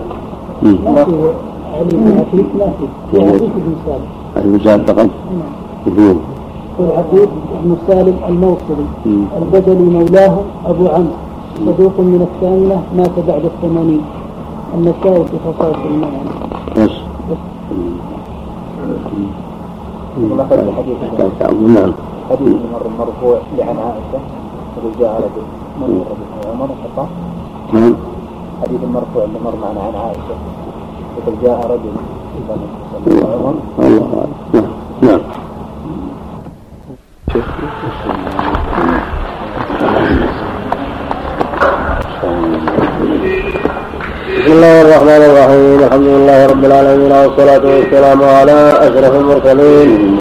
علي 1.73 1.91
بن 1.91 2.23
في 3.11 3.21
عفيف 3.21 3.51
بن 4.35 4.59
سالم 4.63 4.83
فقط. 4.83 5.09
نعم 5.87 6.15
والعفيف 6.79 7.29
بن 7.63 7.75
سالم 7.87 8.17
الموصلي. 8.27 8.87
البجلي 9.37 9.89
مولاه 9.89 10.35
أبو 10.65 10.87
عمرو. 10.87 11.15
صدوق 11.65 11.99
من 11.99 12.27
الثامنة 12.33 12.83
مات 12.97 13.15
بعد 13.27 13.45
الثمانين. 13.45 14.01
النسائي 14.75 15.25
في 15.25 15.37
خصائص 15.45 15.77
المعنى 15.85 16.29
بس. 16.77 16.91
مثلا 20.19 20.63
حديث 20.77 20.97
نعم 21.75 21.91
المرفوع 22.85 23.37
لعن 23.57 23.77
عائشة. 23.77 24.19
يقول 24.77 24.91
جاء 24.99 25.13
رجل 25.25 25.45
من 25.79 26.05
عمر 26.51 26.69
نعم 27.73 27.95
حديث 28.61 28.81
المرفوع 28.83 29.23
اللي 29.23 29.39
مر 29.45 29.55
معنا 29.61 29.81
عن 29.81 29.95
عائشة. 29.95 30.35
يقول 31.17 31.35
جاء 31.43 31.59
رجل 31.71 31.93
عمر 33.23 33.53
الله 33.79 34.27
نعم 34.53 34.63
نعم 35.01 35.19
بسم 44.39 44.51
الله 44.57 44.81
الرحمن 44.81 45.21
الرحيم 45.29 45.79
الحمد 45.85 46.07
لله 46.15 46.39
رب 46.45 46.63
العالمين 46.65 47.11
والصلاة 47.29 47.61
والسلام 47.75 48.23
على 48.23 48.73
أشرف 48.81 49.15
المرسلين. 49.15 50.17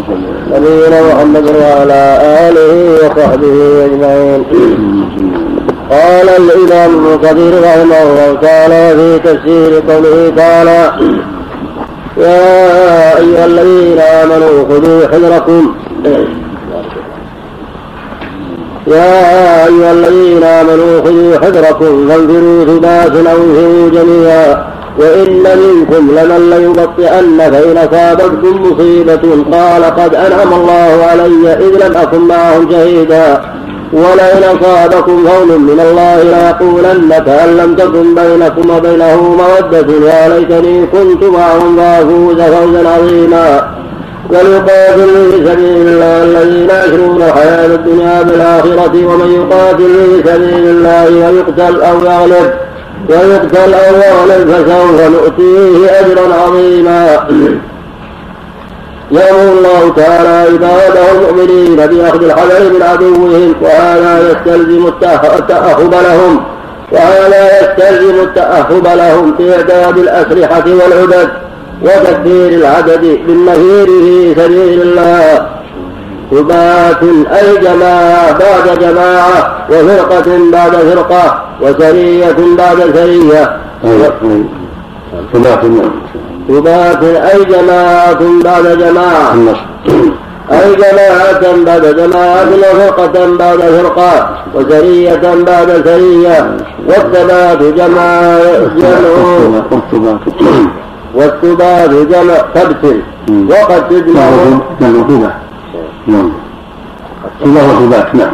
نبينا 0.52 1.02
محمد 1.14 1.44
وعلى 1.46 2.18
آله 2.48 2.72
وصحبه 3.00 3.84
أجمعين. 3.84 4.44
قال 5.90 6.28
الإمام 6.28 6.90
ابن 7.06 7.18
كثير 7.28 7.52
رحمه 7.62 8.02
الله 8.02 8.38
تعالى 8.42 8.92
وفي 8.92 9.18
تفسير 9.18 9.82
قوله 9.88 10.32
تعالى 10.36 10.92
يا 12.16 13.18
أيها 13.18 13.46
الذين 13.46 13.98
آمنوا 13.98 14.64
خذوا 14.68 15.06
حذركم. 15.12 15.74
يا 18.86 19.66
أيها 19.66 19.92
الذين 19.92 20.42
آمنوا 20.42 21.00
خذوا 21.04 21.38
حذركم 21.38 22.08
فانفروا 22.08 22.64
ثبات 22.64 23.26
أو 23.26 23.36
انفروا 23.36 23.90
جميعا. 23.90 24.67
وإن 24.98 25.42
منكم 25.58 26.10
لمن 26.10 26.50
ليبطئن 26.50 27.38
فإن 27.52 27.76
أصابتكم 27.78 28.62
مصيبة 28.62 29.44
قال 29.52 29.84
قد 29.84 30.14
أنعم 30.14 30.52
الله 30.52 31.04
علي 31.10 31.52
إذ 31.52 31.86
لم 31.86 31.96
أكن 31.96 32.20
معهم 32.20 32.70
شهيدا 32.70 33.40
ولئن 33.92 34.42
أصابكم 34.42 35.26
هول 35.26 35.58
من 35.60 35.80
الله 35.80 36.22
ليقولن 36.22 37.22
كأن 37.26 37.56
لم 37.56 37.74
تكن 37.76 38.14
بينكم 38.14 38.70
وبينه 38.76 39.22
مودة 39.22 40.06
يا 40.10 40.28
ليتني 40.28 40.86
كنت 40.86 41.24
معهم 41.24 41.76
فأفوز 41.76 42.40
فوزا 42.40 42.88
عظيما 42.88 43.78
وليقاتل 44.30 45.08
في 45.30 45.46
سبيل 45.46 45.88
الله 45.88 46.22
الذين 46.22 46.68
يشرون 46.70 47.22
الحياة 47.22 47.66
الدنيا 47.66 48.22
بالآخرة 48.22 49.06
ومن 49.06 49.32
يقاتل 49.32 49.94
في 50.22 50.30
سبيل 50.30 50.64
الله 50.64 51.04
ويقتل 51.30 51.82
أو 51.82 51.96
يغلب 52.04 52.67
أو 53.10 53.94
يغلب 53.94 54.50
فسوف 54.50 55.00
نؤتيه 55.00 56.00
أجرا 56.00 56.34
عظيما. 56.34 57.26
يأمر 59.10 59.52
الله 59.52 59.92
تعالى 59.96 60.28
عباده 60.28 61.12
المؤمنين 61.12 61.76
بأخذ 61.76 62.24
الحذر 62.24 62.72
من 62.72 62.82
عدوهم 62.82 63.54
وهذا 63.62 64.30
يستلزم 64.30 64.86
التأهب 64.86 65.94
لهم 65.94 66.40
وهذا 66.92 67.60
يستلزم 67.60 68.20
التأهب 68.20 68.86
لهم 68.86 69.34
في 69.36 69.56
إعداد 69.56 69.98
الأسلحة 69.98 70.64
والعدد 70.66 71.28
وتكبير 71.82 72.48
العدد 72.48 73.18
بالنفير 73.26 73.86
في 73.86 74.34
سبيل 74.36 74.82
الله. 74.82 75.46
ثبات 76.30 77.02
أي 77.32 77.56
جماعة 77.56 78.38
بعد 78.38 78.78
جماعة 78.78 79.56
وفرقة 79.70 80.38
بعد 80.52 80.72
فرقة. 80.72 81.47
وسرية 81.62 82.36
بعد 82.58 82.78
سرية 82.94 83.56
ثبات 86.48 87.02
أي 87.04 87.44
جماعة 87.44 88.18
بعد 88.44 88.78
جماعة. 88.78 89.34
أي 90.52 90.74
جماعة 90.76 91.64
بعد 91.66 91.86
جماعة 91.96 92.46
وفرقة 92.50 93.36
بعد 93.36 93.58
فرقة 93.58 94.28
وسرية 94.54 95.34
بعد 95.46 95.82
سرية 95.84 96.56
والثبات 96.88 97.62
جمع 97.62 98.38
جمع 98.76 100.18
والثبات 101.14 101.90
جمع 101.90 102.34
ثبت 102.54 102.96
وقد 103.50 103.88
تجمع. 103.88 104.30
نعم. 106.06 106.32
ثبات 107.44 108.14
نعم. 108.14 108.32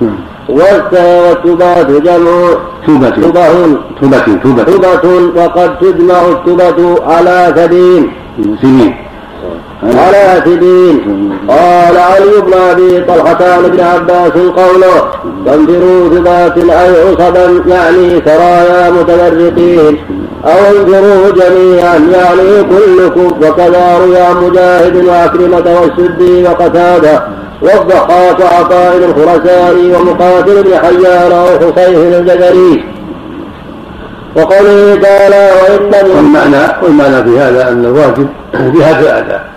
ثبات 0.00 0.33
نعم 0.48 0.94
والثبات 0.94 1.90
جمع. 1.90 2.54
ثبة 2.86 3.10
ثبه 3.10 3.76
ثبة 4.00 4.26
ثبة 4.44 4.64
ثبة 4.64 5.04
وقد 5.36 5.78
تجمع 5.78 6.20
الثبة 6.28 7.04
على 7.06 7.52
ثبين 7.56 8.12
سنين. 8.62 8.94
على 9.84 10.42
سبيل. 10.44 11.24
قال 11.48 11.96
علي 11.96 12.40
بن 12.46 12.52
أبي 12.70 13.00
طلحة 13.00 13.52
عن 13.52 13.64
ابن 13.64 13.80
عباس 13.80 14.32
قوله 14.32 15.10
فانفروا 15.46 16.08
ثبات 16.08 16.58
اي 16.58 17.02
عصبا 17.02 17.62
يعني 17.66 18.22
سرايا 18.26 18.90
متفرقين 18.90 19.98
أو 20.44 20.76
انفروا 20.76 21.30
جميعا 21.30 21.96
يعني 21.96 22.62
كلكم 22.62 23.26
وكذا 23.26 23.98
روى 23.98 24.48
مجاهد 24.48 25.04
وعكرمه 25.04 25.80
والسدي 25.80 26.42
وقتادة 26.42 27.22
والضحاك 27.62 28.40
وعطاء 28.40 28.96
الخرساني 28.96 29.94
ومقاتل 29.94 30.62
بن 30.62 30.76
حيان 30.76 31.32
وحصيف 31.32 31.98
الجزري 31.98 32.84
وقوله 34.36 35.00
تعالى 35.02 35.50
وإن 35.62 36.16
والمعنى 36.16 36.82
والمعنى 36.82 37.24
في 37.24 37.38
هذا 37.38 37.68
أن 37.68 37.84
الواجب 37.84 38.26
جهاد 38.54 39.02
الأعداء 39.02 39.53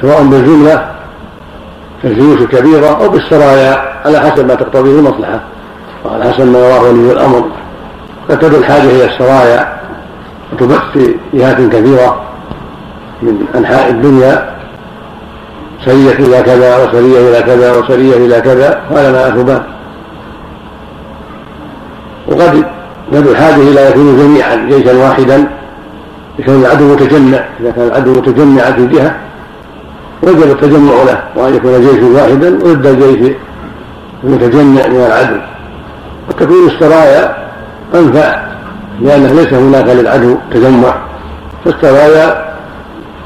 سواء 0.00 0.22
بالجملة 0.22 0.90
كالجيوش 2.02 2.40
الكبيرة 2.40 2.86
أو 2.86 3.08
بالسرايا 3.08 3.82
على 4.04 4.18
حسب 4.18 4.48
ما 4.48 4.54
تقتضيه 4.54 4.98
المصلحة 4.98 5.40
وعلى 6.04 6.24
حسب 6.24 6.46
ما 6.52 6.58
يراه 6.58 6.82
ولي 6.82 7.12
الأمر. 7.12 7.50
قد 8.30 8.38
تدعو 8.38 8.60
الحاجة 8.60 8.82
إلى 8.82 9.04
السرايا 9.04 9.76
وتبث 10.52 10.80
في 10.92 11.14
جهات 11.34 11.56
كثيرة 11.56 12.22
من 13.22 13.46
أنحاء 13.54 13.90
الدنيا 13.90 14.56
سرية 15.84 16.12
إلى 16.12 16.42
كذا 16.42 16.76
وسرية 16.76 17.28
إلى 17.28 17.42
كذا 17.42 17.76
وسرية 17.78 18.16
إلى 18.16 18.40
كذا 18.40 18.80
وهذا 18.90 19.12
ما 19.12 19.28
أثبات 19.28 19.62
وقد 22.28 22.64
تدعو 23.12 23.32
الحاجة 23.32 23.54
إلى 23.54 23.88
يكونوا 23.88 24.22
جميعا 24.22 24.56
جيشا 24.56 24.96
واحدا 24.96 25.48
يكون 26.38 26.54
العدو 26.54 26.92
متجمع 26.92 27.44
إذا 27.60 27.70
كان 27.70 27.86
العدو 27.86 28.12
متجمعا 28.12 28.70
في 28.70 28.86
جهة 28.86 29.16
وجب 30.22 30.42
التجمع 30.42 30.92
له 31.02 31.22
وأن 31.36 31.54
يكون 31.54 31.80
جيش 31.80 32.02
واحدا 32.02 32.50
ضد 32.50 32.86
الجيش 32.86 33.32
المتجمع 34.24 34.86
من 34.86 35.04
العدو. 35.06 35.40
وتكون 36.28 36.66
السرايا 36.66 37.36
أنفع 37.94 38.42
لأنه 39.00 39.32
ليس 39.32 39.52
هناك 39.52 39.88
للعدو 39.88 40.36
تجمع. 40.52 40.94
فالسرايا 41.64 42.46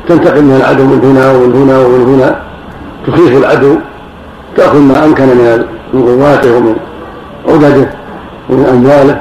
تنتقل 0.09 0.43
من 0.43 0.57
العدو 0.57 0.85
من 0.85 1.01
هنا 1.05 1.33
ومن 1.33 1.63
هنا 1.63 1.79
ومن 1.79 2.15
هنا 2.15 2.37
تخيف 3.07 3.39
العدو 3.39 3.77
تأخذ 4.57 4.79
ما 4.79 5.05
أمكن 5.05 5.27
من 5.93 6.03
قواته 6.03 6.57
ومن 6.57 6.77
عدده 7.49 7.91
ومن 8.51 8.67
أمواله 8.67 9.21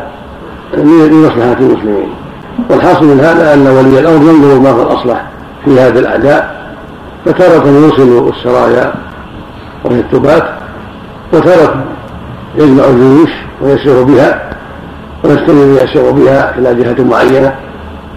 لمصلحة 1.07 1.59
المسلمين. 1.59 2.09
والحاصل 2.69 3.05
من 3.05 3.19
هذا 3.19 3.53
أن 3.53 3.67
ولي 3.67 3.99
الأمر 3.99 4.29
ينظر 4.29 4.59
ما 4.59 4.69
هو 4.69 4.81
الأصلح 4.81 5.25
في 5.65 5.79
هذا 5.79 5.99
الأعداء. 5.99 6.58
فتارة 7.25 7.67
يوصل 7.67 8.29
السرايا 8.29 8.93
وهي 9.83 9.99
الثبات 9.99 10.43
وتارة 11.33 11.83
يجمع 12.55 12.83
الجيوش 12.85 13.29
ويسير 13.61 14.03
بها 14.03 14.49
ويستمر 15.23 15.83
يسير 15.83 16.11
بها 16.11 16.57
إلى 16.57 16.75
جهة 16.75 17.03
معينة 17.03 17.55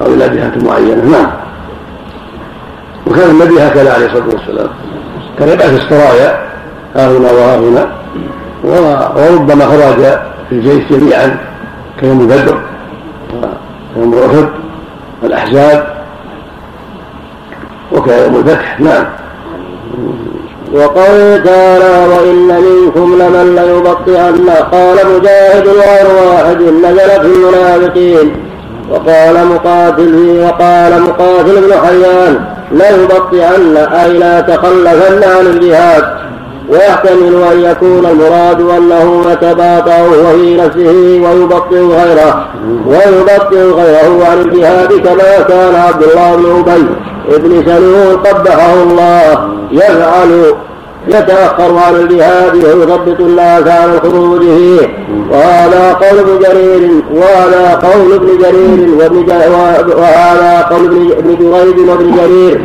أو 0.02 0.06
إلى 0.06 0.28
جهة 0.28 0.52
معينة. 0.64 1.04
نعم. 1.04 1.30
وكان 3.06 3.30
النبي 3.30 3.60
هكذا 3.60 3.94
عليه 3.94 4.06
الصلاة 4.06 4.26
والسلام. 4.26 4.68
كان 5.38 5.48
يبعث 5.48 5.72
السرايا 5.72 6.52
ها 6.96 7.08
هنا 7.10 7.30
وها 7.32 7.58
هنا 7.58 7.86
وربما 8.64 9.66
خرج 9.66 10.02
في 10.48 10.52
الجيش 10.52 10.82
جميعا 10.90 11.38
كيوم 12.00 12.26
بدر 12.26 12.60
ويوم 13.96 14.14
أحد 15.34 15.82
وكيوم 17.94 18.37
الفتح 18.37 18.81
نعم. 18.81 19.05
وقال 20.72 21.42
تعالى 21.44 22.07
وإن 22.14 22.48
منكم 22.48 23.14
لمن 23.14 23.55
ليبطئن. 23.55 24.50
قال 24.72 24.96
مجاهد 25.16 25.68
غير 25.68 26.07
واحد 26.26 26.62
نزل 26.62 27.11
في 27.20 27.26
المنافقين. 27.26 28.33
وقال 28.90 29.46
مقاتل 29.46 30.40
وقال 30.44 31.02
مقاتل 31.02 31.61
بن 31.61 31.72
حيان 31.87 32.44
ليبطئن. 32.72 33.76
أي 33.76 34.12
لا 34.12 34.40
تخلفن 34.40 35.24
عن 35.24 35.46
الجهاد. 35.46 36.05
ويحتمل 36.68 37.42
أن 37.53 37.61
يكون 37.61 38.07
المراد 38.07 38.61
أنه 38.61 39.25
يتباطأ 39.33 40.01
وهو 40.03 40.38
في 40.38 40.57
نفسه 40.57 41.20
ويبطئ 41.25 41.77
غيره 41.77 42.46
ويبطئ 42.87 43.62
غيره 43.62 44.27
عن 44.31 44.40
الجهاد 44.40 44.92
كما 44.92 45.42
كان 45.48 45.75
عبد 45.75 46.03
الله 46.03 46.37
بن 46.37 46.72
أبي 46.72 46.87
ابن 47.37 47.64
سلول 47.66 48.16
قبحه 48.16 48.83
الله. 48.83 49.48
يفعل 49.72 50.55
يتأخر 51.09 51.79
عن 51.79 51.94
الجهاد 51.94 52.55
ويثبط 52.55 53.20
الناس 53.20 53.66
عن 53.66 53.94
الخروج 53.94 54.40
فيه 54.40 54.88
وهذا 55.31 55.92
قول 55.92 56.18
ابن 56.18 56.38
جرير 56.38 56.90
وهذا 57.14 57.75
قول 57.83 58.12
ابن 58.14 58.38
جرير 58.38 58.88
وابن 58.98 59.31
وهذا 59.96 60.66
قول 60.70 61.12
ابن 61.18 61.37
جريج 61.37 61.88
وابن 61.88 62.16
جرير. 62.16 62.61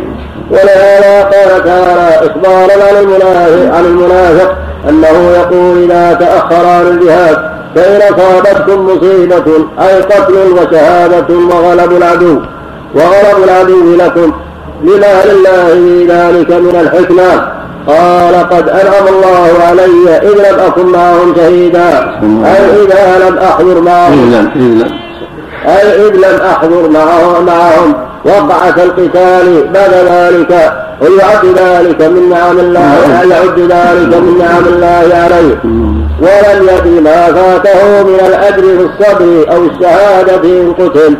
ولهذا 0.52 1.24
قال 1.24 1.64
تعالى 1.64 2.32
إخبارا 2.32 2.74
عن 2.74 3.04
المنافق 3.04 3.76
عن 3.76 3.86
المنافق 3.86 4.56
أنه 4.90 5.32
يقول 5.36 5.84
إذا 5.84 6.14
تأخر 6.14 6.68
عن 6.68 6.88
الجهاد 6.88 7.38
فإن 7.76 8.02
أصابتكم 8.02 8.86
مصيبة 8.86 9.46
أي 9.80 10.02
قتل 10.02 10.34
وشهادة 10.34 11.36
وغلب 11.36 11.92
العدو 11.98 12.40
وغلب 12.96 13.44
العدو 13.44 13.96
لكم. 13.96 14.34
لما 14.84 15.26
لله 15.26 15.68
في 15.68 16.08
ذلك 16.10 16.52
من 16.52 16.80
الحكمة. 16.82 17.52
قال 17.88 18.50
قد 18.50 18.70
أنعم 18.70 19.08
الله 19.08 19.50
علي 19.70 20.18
إذ 20.18 20.34
لم 20.34 20.60
أكن 20.60 20.86
معهم 20.86 21.36
شهيدا. 21.36 22.20
أي 22.46 22.84
إذا 22.84 23.30
لم 23.30 23.38
أحضر 23.38 23.82
معهم 23.82 24.50
أي 25.66 26.08
إذ 26.08 26.16
لم 26.16 26.42
أحضر 26.42 26.90
معهم. 27.42 27.94
وقعة 28.28 28.84
القتال 28.84 29.68
بعد 29.74 29.94
ذلك 29.94 30.74
ويعد 31.02 31.46
ذلك 31.46 32.02
من 32.02 32.30
نعم 32.30 32.60
الله 32.60 32.94
يعد 33.30 33.60
ذلك 33.60 34.18
من 34.18 34.38
نعم 34.40 34.66
الله 34.66 35.16
عليه. 35.16 35.56
ولم 36.22 36.63
يدر 36.63 37.02
ما 37.02 37.26
فاته 37.26 38.04
من 38.04 38.20
الأجر 38.28 38.62
في 38.62 38.86
الصبر 38.90 39.52
أو 39.52 39.66
الشهادة 39.66 40.44
إن 40.44 40.74
قتل. 40.80 41.16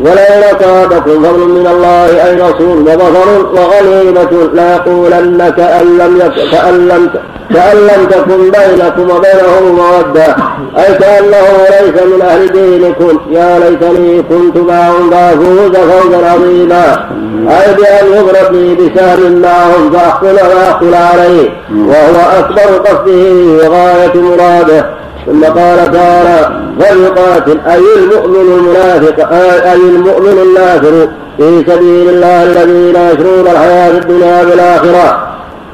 ولئن 0.00 0.42
أصابكم 0.42 1.24
فضل 1.24 1.48
من 1.48 1.66
الله 1.66 2.26
أي 2.26 2.34
رسول 2.34 2.78
وظفر 2.82 3.46
وغنيمة 3.54 4.50
ليقولن 4.54 5.54
كأن 5.56 5.98
لم 5.98 6.32
كأن 6.52 6.88
لم 6.88 7.10
كأن 7.54 7.76
لم 7.76 8.06
تكن 8.10 8.50
بينكم 8.50 9.16
وبينهم 9.16 9.76
مودة. 9.76 10.36
أي 10.78 10.94
كأنه 10.94 11.46
ليس 11.70 12.02
من 12.02 12.22
أهل 12.22 12.52
دينكم. 12.52 13.18
يا 13.30 13.58
ليتني 13.58 14.22
كنت 14.22 14.56
معهم 14.56 15.10
فأفوز 15.10 15.76
فوزا 15.76 16.30
عظيما. 16.30 17.08
أي 17.48 17.74
بأن 17.74 18.06
يضرب 18.12 18.52
لي 18.52 18.74
بسهم 18.74 19.42
معهم 19.42 19.90
فأحصل 19.92 20.34
وأحصل 20.34 20.94
عليه. 20.94 21.50
وهو 21.76 22.38
أكبر 22.38 22.88
قصده 22.88 23.32
وغاية 23.68 24.14
مراده. 24.14 24.86
ثم 25.26 25.44
قال 25.44 25.92
تعالى 25.92 26.50
فليقاتل 26.80 27.58
أي 27.66 27.82
المؤمن 27.96 28.36
المنافق 28.36 29.32
أي 29.72 29.74
المؤمن 29.76 30.38
النافر 30.42 31.08
في 31.36 31.64
سبيل 31.72 32.08
الله 32.08 32.42
الذين 32.42 32.96
يشرون 32.96 33.46
الحياة 33.46 33.90
الدنيا 33.90 34.44
بالآخرة 34.44 35.26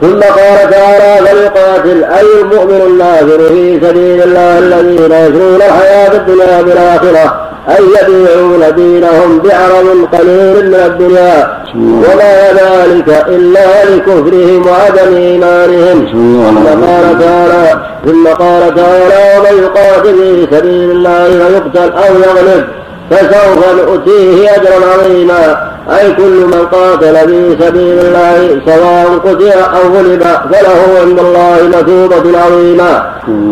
ثم 0.03 0.21
قال 0.21 0.71
تعالى 0.71 1.27
فليقاتل 1.27 2.05
أي 2.05 2.27
المؤمن 2.43 2.83
النافر 2.87 3.49
في 3.49 3.81
سبيل 3.83 4.23
الله 4.23 4.59
الذين 4.59 5.13
يشرون 5.13 5.57
الحياة 5.57 6.17
الدنيا 6.17 6.63
بالآخرة 6.63 7.46
أن 7.69 7.85
يبيعون 8.01 8.75
دينهم 8.77 9.39
بعرض 9.45 10.09
قليل 10.13 10.69
من 10.69 10.75
الدنيا 10.87 11.59
وما 11.75 12.53
ذلك 12.53 13.27
إلا 13.29 13.85
لكفرهم 13.85 14.67
وعدم 14.67 15.17
إيمانهم. 15.17 16.07
ثم 16.13 16.67
قال 16.87 17.19
تعالى 17.21 17.81
ثم 18.07 18.27
قال 18.27 18.75
تعالى 18.75 19.39
ومن 19.39 19.63
يقاتل 19.63 20.15
في 20.15 20.57
سبيل 20.57 20.91
الله 20.91 21.29
فيقتل 21.29 21.93
أو 21.93 22.15
يغلب 22.15 22.65
فسوف 23.11 23.61
نؤتيه 23.77 24.51
أجرا 24.57 24.79
عظيما. 24.95 25.71
أي 25.99 26.13
كل 26.13 26.23
من 26.23 26.67
قاتل 26.73 27.17
في 27.17 27.57
سبيل 27.65 27.99
الله 27.99 28.61
سواء 28.67 29.19
قتل 29.25 29.53
أو 29.53 29.97
غلب 29.97 30.23
فله 30.23 31.01
عند 31.03 31.19
الله 31.19 31.57
مثوبة 31.69 32.39
عظيمة. 32.39 33.03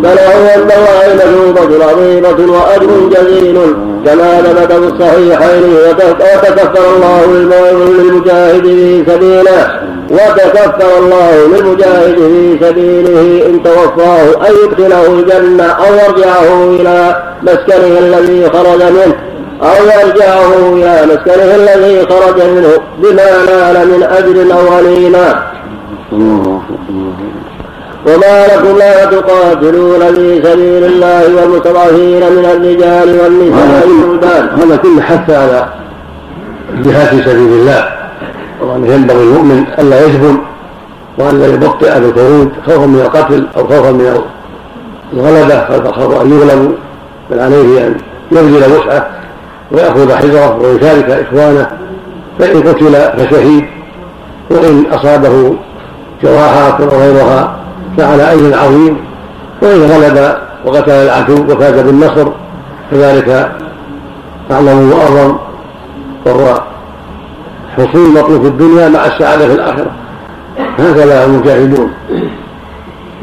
فله 0.03 0.53
عند 0.57 0.72
الله 0.72 1.14
مثوبة 1.14 1.85
عظيمة 1.85 2.53
وأجر 2.53 2.90
جزيل. 3.11 3.59
كما 4.05 4.43
ثبت 4.43 4.73
في 4.73 4.87
الصحيحين 4.87 5.62
وتكفر 5.88 6.97
الله 6.97 7.27
للمجاهد 7.27 8.62
في 8.62 9.05
سبيله 9.09 9.81
وتكفر 10.11 10.99
الله 10.99 11.47
للمجاهد 11.47 12.17
في 12.17 12.59
سبيله. 12.61 13.47
إن 13.47 13.62
توفاه 13.62 14.49
أن 14.49 14.55
يدخله 14.64 15.07
الجنة 15.07 15.64
أو 15.64 15.95
يرجعه 15.95 16.64
إلى 16.81 17.23
مسكنه 17.43 17.99
الذي 17.99 18.51
خرج 18.51 18.83
منه 18.83 19.17
أو 19.62 19.85
يرجعه 19.85 20.73
إلى 20.73 21.07
مسكنه 21.07 21.55
الذي 21.55 22.07
خرج 22.07 22.43
منه 22.43 22.73
بما 22.99 23.31
نال 23.47 23.88
من 23.88 24.03
أجر 24.03 24.55
أو 24.55 24.77
غنيمة. 24.77 25.43
وما 28.07 28.47
لكم 28.47 28.79
لا 28.79 29.05
تقاتلون 29.05 30.01
في 30.01 30.43
سبيل 30.43 30.85
الله 30.85 31.37
والمتضعفين 31.37 32.21
من 32.21 32.45
الرجال 32.45 33.21
والنساء 33.21 33.88
والولدان 33.88 34.49
هذا 34.61 34.77
كله 34.77 35.03
حث 35.03 35.31
على 35.31 35.69
الجهاد 36.75 37.09
في 37.09 37.31
سبيل 37.31 37.53
الله. 37.53 37.88
وأنه 38.61 38.95
ينبغي 38.95 39.23
المؤمن 39.23 39.64
ألا 39.79 40.07
يجبن 40.07 40.38
وألا 41.19 41.47
يبطئ 41.47 42.01
بالخروج 42.01 42.49
خوفا 42.67 42.87
من 42.87 43.01
القتل 43.01 43.47
أو 43.57 43.64
خوفا 43.64 43.90
من 43.90 44.21
الغلبة 45.12 45.90
خوفا 45.90 46.23
أن 46.23 46.33
يغلبوا 46.33 46.73
بل 47.31 47.40
عليه 47.40 47.87
أن 47.87 47.95
يبذل 48.33 48.73
وسعة 48.73 49.07
ويأخذ 49.73 50.14
حذره 50.14 50.59
ويشارك 50.62 51.11
إخوانه. 51.11 51.71
فإن 52.38 52.62
قتل 52.62 52.95
فشهيد 53.19 53.64
وإن 54.51 54.85
أصابه 54.93 55.55
جراحات 56.23 56.81
أو 56.81 56.99
غيرها 56.99 57.57
فعلى 57.96 58.33
أجر 58.33 58.59
عظيم. 58.59 58.96
وإن 59.62 59.83
غلب 59.83 60.37
وقتل 60.64 60.90
العدو 60.90 61.52
وفاز 61.52 61.80
بالنصر 61.80 62.28
فذلك 62.90 63.52
أعظم 64.50 64.92
وأعظم 64.92 65.37
وهو 66.26 66.61
حصول 67.76 68.11
مطلوب 68.11 68.42
في 68.42 68.48
الدنيا 68.48 68.88
مع 68.88 69.07
السعادة 69.07 69.46
في 69.46 69.54
الآخرة. 69.54 69.90
هكذا 70.78 71.24
المجاهدون. 71.24 71.90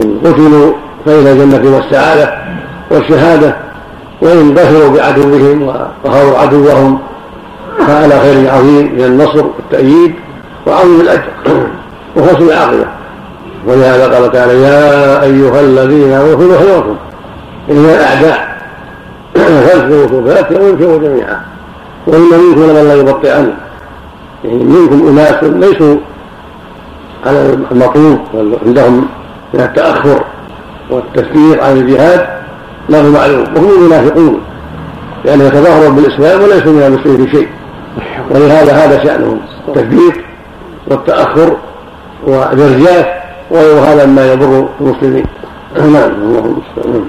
إن 0.03 0.17
قتلوا 0.25 0.73
فإلى 1.05 1.31
الجنة 1.31 1.75
والسعادة 1.75 2.33
والشهادة 2.91 3.55
وإن 4.21 4.55
ظفروا 4.55 4.97
بعدوهم 4.97 5.63
وقهروا 6.03 6.37
عدوهم 6.37 6.99
فعلى 7.87 8.19
خير 8.19 8.51
عظيم 8.51 8.95
من 8.95 9.03
النصر 9.03 9.45
والتأييد 9.45 10.15
وعظيم 10.67 11.01
الأجر. 11.01 11.29
وحسن 12.17 12.43
العاقبة. 12.43 13.00
ولهذا 13.67 14.15
قال 14.15 14.31
تعالى 14.31 14.61
يا 14.61 15.23
أيها 15.23 15.59
الذين 15.59 16.11
آمنوا 16.11 16.35
خذوا 16.35 16.57
حذركم 16.57 16.95
إن 17.69 17.85
الأعداء 17.85 18.51
فاذكروا 19.35 20.23
فيأتوا 20.23 20.97
جميعا. 20.97 21.41
وإن 22.07 22.21
منكم 22.21 22.61
لمن 22.61 22.87
لا 22.87 22.95
يبطئن 22.95 23.53
يعني 24.43 24.63
منكم 24.63 25.07
أناس 25.07 25.43
ليسوا 25.43 25.97
على 27.25 27.57
المطلوب 27.71 28.19
عندهم 28.65 29.07
من 29.53 29.59
التأخر 29.59 30.23
والتسبيح 30.89 31.63
عن 31.63 31.77
الجهاد 31.77 32.25
له 32.89 33.09
معلوم. 33.09 33.45
وهم 33.55 33.69
المنافقون 33.69 34.41
لأنه 35.25 35.43
يتظاهرون 35.43 35.95
بالإسلام 35.95 36.41
وليسوا 36.41 36.71
من 36.71 36.83
المسلمين 36.83 37.25
في 37.25 37.31
شيء. 37.31 37.47
ولهذا 38.29 38.73
هذا 38.73 39.03
شأنهم 39.03 39.39
التثبيت 39.67 40.15
والتأخر 40.87 41.57
والإرجاف 42.27 43.20
وغير 43.51 43.77
هذا 43.79 44.05
مما 44.05 44.33
يضر 44.33 44.67
المسلمين. 44.81 45.25
نعم 45.75 46.11
اللهم 46.25 46.45
المستعان. 46.51 47.05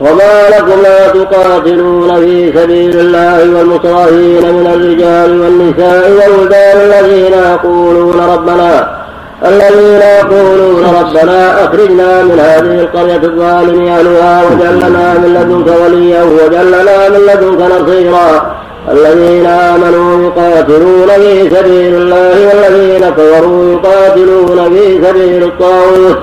وما 0.00 0.48
لكم 0.48 0.80
لا 0.82 1.08
تقاتلون 1.08 2.14
في 2.14 2.52
سبيل 2.56 3.00
الله 3.00 3.38
والمكرهين 3.54 4.44
من 4.54 4.66
الرجال 4.74 5.30
والنساء 5.40 6.10
والولدان 6.18 6.76
الذين 6.88 7.34
يقولون 7.52 8.20
ربنا 8.34 9.00
الذين 9.44 10.02
يقولون 10.20 10.84
ربنا 11.00 11.64
أخرجنا 11.64 12.22
من 12.22 12.38
هذه 12.40 12.74
القرية 12.84 13.22
الظالم 13.30 13.86
أهلها 13.86 14.42
واجعل 14.44 14.76
لنا 14.76 15.14
من 15.18 15.30
لدنك 15.34 15.68
وليا 15.82 16.22
واجعل 16.22 16.66
لنا 16.66 17.08
من 17.08 17.20
لدنك 17.28 17.60
نصيرا. 17.74 18.56
الذين 18.88 19.46
آمنوا 19.46 20.22
يقاتلون 20.24 21.08
في 21.08 21.50
سبيل 21.56 21.94
الله 21.94 22.34
والذين 22.48 23.10
كفروا 23.10 23.72
يقاتلون 23.72 24.74
في 24.74 25.06
سبيل 25.06 25.42
الطاغوت. 25.42 26.18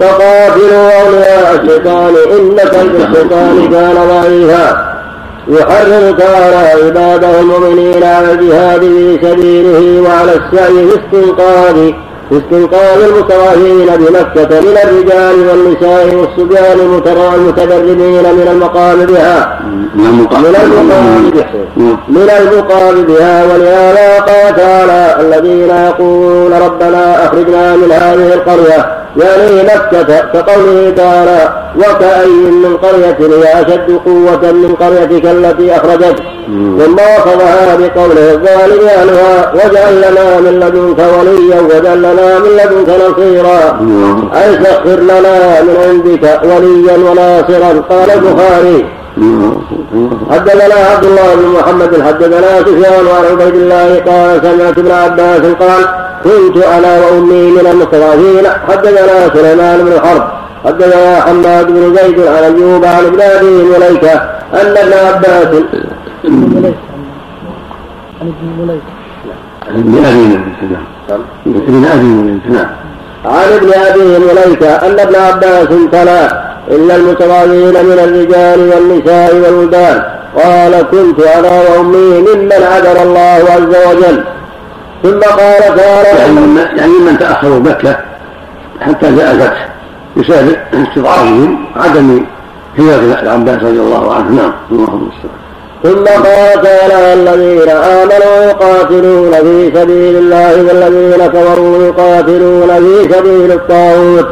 فقاتلوا 0.00 0.90
أولياء 1.02 1.60
الشيطان 1.62 2.14
إن 2.32 2.56
كيد 2.56 2.94
الشيطان 2.94 3.68
كان 3.72 3.94
ضعيفا. 4.08 4.96
يحرم 5.48 6.16
تعالى 6.18 6.84
عباده 6.84 7.40
المؤمنين 7.40 8.04
على 8.04 8.32
الجهاد 8.32 8.80
في 8.80 9.18
سبيله 9.22 10.02
وعلى 10.02 10.32
السعي 10.32 10.88
في 10.88 10.98
استنقاذ 10.98 11.74
في 11.74 11.94
استنقاذ 12.32 13.02
المتراهين 13.02 13.86
بمكة 13.86 14.60
من 14.60 14.78
الرجال 14.84 15.48
والنساء 15.48 16.14
والصبيان 16.14 16.78
المتدربين 17.34 17.98
من 18.22 18.48
المقام 18.50 19.06
بها. 19.06 19.60
من 19.94 20.06
المقام 20.06 21.30
بها. 21.30 21.46
من 22.08 22.30
المقام 22.40 23.04
بها. 23.04 23.44
ولهذا 23.44 24.20
قال 24.20 24.56
تعالى 24.56 25.16
الذين 25.20 25.70
يقولون 25.70 26.52
ربنا 26.52 27.26
أخرجنا 27.26 27.76
من 27.76 27.92
هذه 27.92 28.34
القرية 28.34 29.05
يعني 29.18 29.62
مكة 29.62 30.20
كقوله 30.32 30.92
تعالى 30.96 31.52
وكأي 31.76 32.26
من 32.28 32.76
قرية 32.76 33.18
هي 33.20 33.60
أشد 33.60 34.00
قوة 34.06 34.52
من 34.52 34.74
قريتك 34.80 35.26
التي 35.26 35.76
أخرجت؟ 35.76 36.16
ثم 36.78 36.94
وصفها 36.94 37.76
بقوله 37.76 38.32
الظالم 38.32 38.88
أهلها 38.88 39.52
واجعل 39.54 39.96
لنا 39.96 40.40
من 40.40 40.60
لدنك 40.60 40.98
وليا 40.98 41.60
واجعل 41.60 41.98
لنا 41.98 42.38
من 42.38 42.50
لدنك 42.56 42.88
نصيرا. 42.88 43.80
أي 44.34 44.64
سخر 44.64 45.00
لنا 45.00 45.62
من 45.62 45.76
عندك 45.88 46.40
وليا 46.44 46.96
وناصرا؟ 46.96 47.82
قال 47.90 48.10
البخاري. 48.10 48.84
حدثنا 50.30 50.74
عبد 50.92 51.04
الله 51.04 51.34
بن 51.34 51.46
محمد 51.58 52.02
حدثنا 52.02 52.58
سفيان 52.60 53.06
وعن 53.06 53.24
عبيد 53.32 53.54
الله 53.54 53.88
قال 54.08 54.40
سمعت 54.42 54.78
ابن 54.78 54.90
عباس 54.90 55.40
قال 55.40 55.84
كنت 56.24 56.56
أنا 56.64 56.98
وأمي 57.00 57.50
من 57.50 57.66
المستضعفين. 57.72 58.46
حدثنا 58.68 59.28
سليمان 59.34 59.78
بن 59.84 60.00
حرب 60.00 60.22
حدثنا 60.64 61.20
حماد 61.20 61.66
بن 61.66 61.94
زيد 61.96 62.20
عن 62.20 62.42
أيوب 62.44 62.84
عن 62.84 63.04
ابن 63.04 63.20
أبي 63.20 63.62
مليكة 63.64 64.12
أن 64.52 64.76
ابن 64.76 64.92
عباس 64.92 65.62
عن 66.24 66.74
ابن 68.20 68.48
مليكة. 68.58 68.82
ابن 69.68 70.04
أبي 70.04 70.40
ابن 71.46 71.84
أبي 71.84 72.06
مليكة. 72.06 72.50
نعم. 72.50 72.66
عن 73.26 73.52
ابن 73.52 73.72
أبي 73.72 74.18
مليكه 74.18 74.68
أن 74.68 75.00
ابن 75.00 75.14
عباس 75.14 75.68
تلا 75.92 76.46
الا 76.70 76.96
المتضايقين 76.96 77.86
من 77.86 77.98
الرجال 78.04 78.60
والنساء 78.60 79.34
والولدان 79.34 80.02
قال 80.36 80.82
كنت 80.90 81.20
أنا 81.20 81.50
وأمي 81.50 82.20
ممن 82.20 82.52
عذر 82.52 83.02
الله 83.02 83.40
عز 83.50 83.74
وجل. 83.88 84.24
ثم 85.02 85.20
قال 85.20 85.76
تعالى 85.76 86.18
يعني 86.18 86.32
من 86.32 86.56
يعني 86.76 86.92
من 86.92 87.18
تأخروا 87.18 87.60
مكه 87.60 87.96
حتى 88.80 89.16
جاء 89.16 89.32
الفتح 89.32 89.68
بسبب 90.16 90.56
استضعافهم 90.74 91.64
عدم 91.76 92.24
هجره 92.78 93.20
العباس 93.22 93.62
رضي 93.62 93.80
الله 93.80 94.14
عنه. 94.14 94.30
نعم 94.30 94.52
اللهم 94.70 95.00
المستعان 95.02 95.45
ثم 95.86 96.04
قال 96.04 96.62
تعالى 96.62 97.14
الذين 97.14 97.68
آمنوا 97.68 98.44
يقاتلون 98.50 99.32
في 99.32 99.72
سبيل 99.74 100.16
الله 100.16 100.52
والذين 100.68 101.26
كفروا 101.26 101.82
يقاتلون 101.82 102.68
في 102.68 103.14
سبيل 103.14 103.52
الطاغوت. 103.52 104.26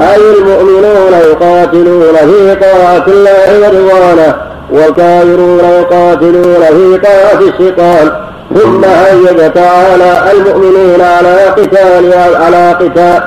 أي 0.00 0.22
المؤمنون 0.38 1.12
يقاتلون 1.30 2.16
في 2.16 2.54
طاعة 2.54 3.06
الله 3.08 3.48
ورضوانه 3.60 4.34
والكافرون 4.70 5.60
يقاتلون 5.80 6.62
في 6.76 6.98
طاعة 6.98 7.40
الشيطان. 7.48 8.12
ثم 8.54 8.84
هيج 8.84 9.52
تعالى 9.52 10.32
المؤمنين 10.32 11.00
على 11.00 11.36
قتال 11.56 12.14
على 12.42 12.76
قتال. 12.80 13.22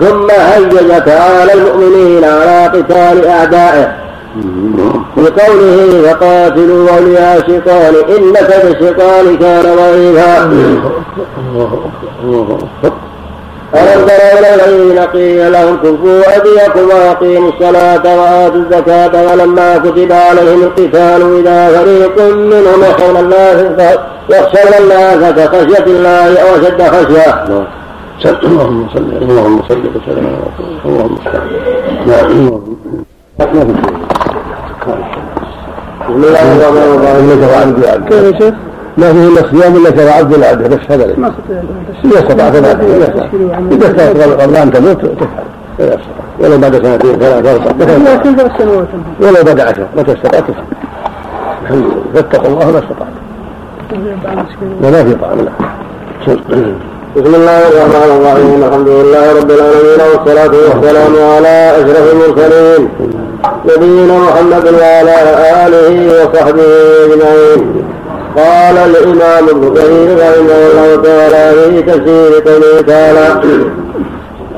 ثم 0.00 0.30
هيج 0.30 1.02
تعالى 1.06 1.52
المؤمنين 1.54 2.24
على 2.24 2.66
قتال 2.66 3.26
أعدائه. 3.26 3.92
بقوله 5.22 5.78
فقاتلوا 6.02 6.90
أولياء 6.96 7.36
الشيطان 7.36 7.94
إن 8.16 8.34
كيد 8.34 8.64
الشيطان 8.74 9.24
كان 9.36 9.66
ضعيفا. 9.76 10.32
ألم 13.74 14.06
تروا 14.06 14.38
إلى 14.38 14.50
الذين 14.54 14.98
قيل 14.98 15.52
لهم 15.52 15.76
كفوا 15.76 16.34
أيديكم 16.34 16.84
وأقيموا 16.88 17.48
الصلاة 17.48 18.04
وآتوا 18.18 18.60
الزكاة 18.60 19.14
ولما 19.32 19.78
كتب 19.78 20.12
عليهم 20.12 20.62
القتال 20.62 21.20
إذا 21.38 21.58
فريق 21.78 22.16
منهم 22.34 22.80
يخشون 22.90 23.16
الناس 23.16 23.56
يخشون 24.30 24.72
الناس 24.82 25.20
كخشية 25.34 25.86
الله 25.86 26.40
أو 26.42 26.48
أشد 26.56 26.80
خشية. 26.82 27.30
اللهم 28.24 28.86
صل 28.94 29.10
اللهم 29.22 29.62
صل 29.68 29.82
وسلم. 29.94 30.26
على 30.26 30.38
رسول 30.48 30.68
الله 30.86 31.04
اللهم 33.40 33.76
بسم 34.88 36.14
الله 36.14 36.56
الرحمن 36.56 36.94
الرحيم 36.94 37.30
انك 37.30 37.50
وعبد 37.50 37.84
العبد 37.84 38.08
كيف 38.08 38.22
يا 38.22 38.38
شيخ؟ 38.38 38.54
ما 38.98 39.12
فيه 39.12 39.28
الا 39.28 39.50
صيام 39.50 39.76
انك 39.76 39.98
وعبد 39.98 40.34
العبد 40.34 40.74
بس 40.74 40.80
هذا 40.90 41.14
ما 41.16 41.32
اذا 42.04 42.18
استطعت 42.18 42.54
اذا 42.54 43.90
استطعت 43.90 44.40
قبل 44.40 44.56
ان 44.56 44.72
تموت 44.72 45.00
تفعل 45.00 45.44
اذا 45.80 45.94
استطعت 45.94 46.28
ولو 46.40 46.58
بعد 46.58 46.72
سنتين 46.72 47.18
ثلاث 47.18 47.46
أربع 47.46 48.12
لكن 48.12 48.36
ثلاث 48.36 48.52
سنوات 48.58 48.88
ولو 49.20 49.44
بعد 49.44 49.60
عشر 49.60 49.86
متى 49.96 50.12
استطعت 50.12 50.42
تفعل 50.42 50.64
الحمد 51.62 51.78
لله 51.84 52.02
فاتقوا 52.14 52.48
الله 52.48 52.70
ما 52.72 52.78
استطعت 52.78 53.12
وما 54.82 55.04
في 55.04 55.14
طعام 55.14 55.38
لا 55.38 55.52
بسم 57.18 57.34
الله 57.34 57.58
الرحمن 57.68 58.10
الرحيم. 58.16 58.64
الحمد 58.64 58.88
لله 58.88 59.24
رب 59.38 59.50
العالمين 59.50 60.00
والصلاة 60.10 60.54
والسلام 60.64 61.12
على 61.34 61.56
أشرف 61.78 62.06
المرسلين. 62.12 62.88
نبينا 63.68 64.18
محمد 64.26 64.66
وعلى 64.80 65.16
آله 65.66 65.94
وصحبه 66.18 66.70
أجمعين. 67.04 67.60
قال 68.36 68.76
الإمام 68.90 69.48
ابن 69.48 69.74
كثير 69.74 70.08
رحمه 70.24 70.58
الله 70.68 71.02
تعالى 71.06 71.42
في 71.54 71.82
تفسير 71.82 72.30
قوله 72.46 72.80
تعالى 72.86 73.26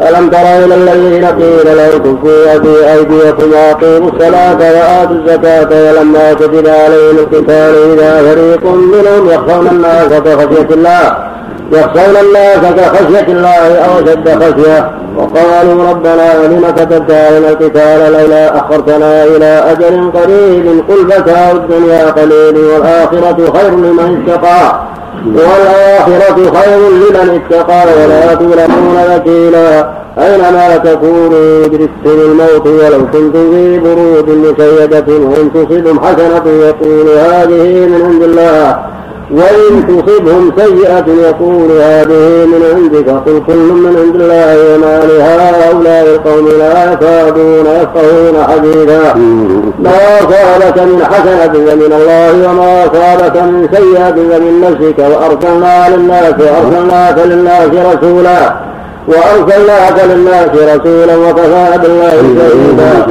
ألم 0.09 0.29
تر 0.31 0.47
إلى 0.65 0.75
الذين 0.75 1.25
قيل 1.25 1.67
لهم 1.79 2.17
كفوا 2.23 2.59
في 2.63 2.93
أيديكم 2.93 3.49
وأقيموا 3.53 4.11
الصلاة 4.13 4.61
وآتوا 4.77 5.17
الزكاة 5.17 5.71
ولما 5.85 6.33
كتب 6.33 6.67
عليهم 6.69 7.17
القتال 7.19 7.75
إذا 7.93 8.13
فريق 8.27 8.65
منهم 8.65 9.29
يخشون 9.31 9.67
الناس 9.69 10.09
كخشية 10.09 10.75
الله. 10.75 11.30
يخشون 11.73 12.17
الناس 12.27 12.59
كخشية 12.77 13.33
الله 13.33 13.79
أو 13.79 13.99
أشد 13.99 14.29
خشية. 14.29 14.91
وقالوا 15.17 15.91
ربنا 15.91 16.47
لم 16.47 16.67
كتبت 16.77 17.11
علينا 17.11 17.49
القتال 17.51 18.13
لولا 18.13 18.59
أخرتنا 18.59 19.25
إلى 19.25 19.65
أجل 19.73 20.11
قريب. 20.15 20.85
قل 20.89 21.07
متاع 21.07 21.51
الدنيا 21.51 22.11
قليل 22.11 22.57
والآخرة 22.57 23.53
خير 23.59 23.71
لمن 23.71 24.25
اتقى. 24.29 24.81
والآخرة 25.27 26.61
خير 26.61 26.79
لمن 26.79 27.41
اتقى. 27.41 27.85
ولا 27.99 28.35
تظلمون 28.35 28.97
وكيلا. 29.17 30.01
أينما 30.19 30.77
تكونوا 30.77 31.65
يدرككم 31.65 31.91
الموت 32.07 32.67
ولو 32.67 33.07
كنتم 33.13 33.53
في 33.53 33.79
برود 33.79 34.29
مشيدة 34.29 35.05
وإن 35.09 35.51
تصبهم 35.55 36.01
حسنة 36.01 36.45
يقول 36.47 37.09
هذه 37.09 37.87
من 37.87 38.03
عند 38.05 38.23
الله. 38.23 38.79
وإن 39.33 39.87
تصبهم 39.87 40.53
سيئة 40.57 41.05
يقول 41.29 41.71
هذه 41.71 42.47
من 42.47 42.63
عندك 42.75 43.09
قل 43.09 43.43
كل 43.47 43.57
من 43.57 43.97
عند 44.03 44.17
الله 44.23 44.75
وما 44.75 45.01
لهؤلاء 45.09 46.05
القوم 46.15 46.49
لا 46.59 46.93
يكادون 46.93 47.67
يفقهون 47.67 48.45
حديثا. 48.45 49.15
ما 49.79 50.19
أصابك 50.19 50.79
من 50.79 51.05
حسنة 51.05 51.53
فمن 51.53 51.93
الله 51.93 52.51
وما 52.51 52.85
أصابك 52.85 53.37
من 53.43 53.69
سيئة 53.73 54.11
فمن 54.11 54.61
نفسك 54.61 54.99
وأرسلنا 54.99 55.97
للناس 55.97 56.35
وأرسلناك 56.41 57.19
للناس 57.27 57.71
رسولا 57.95 58.55
وأرسلناك 59.09 60.05
للناس 60.11 60.51
رسولا 60.55 61.17
وكفى 61.17 61.79
بالله 61.83 62.11
شهيدا. 62.11 63.07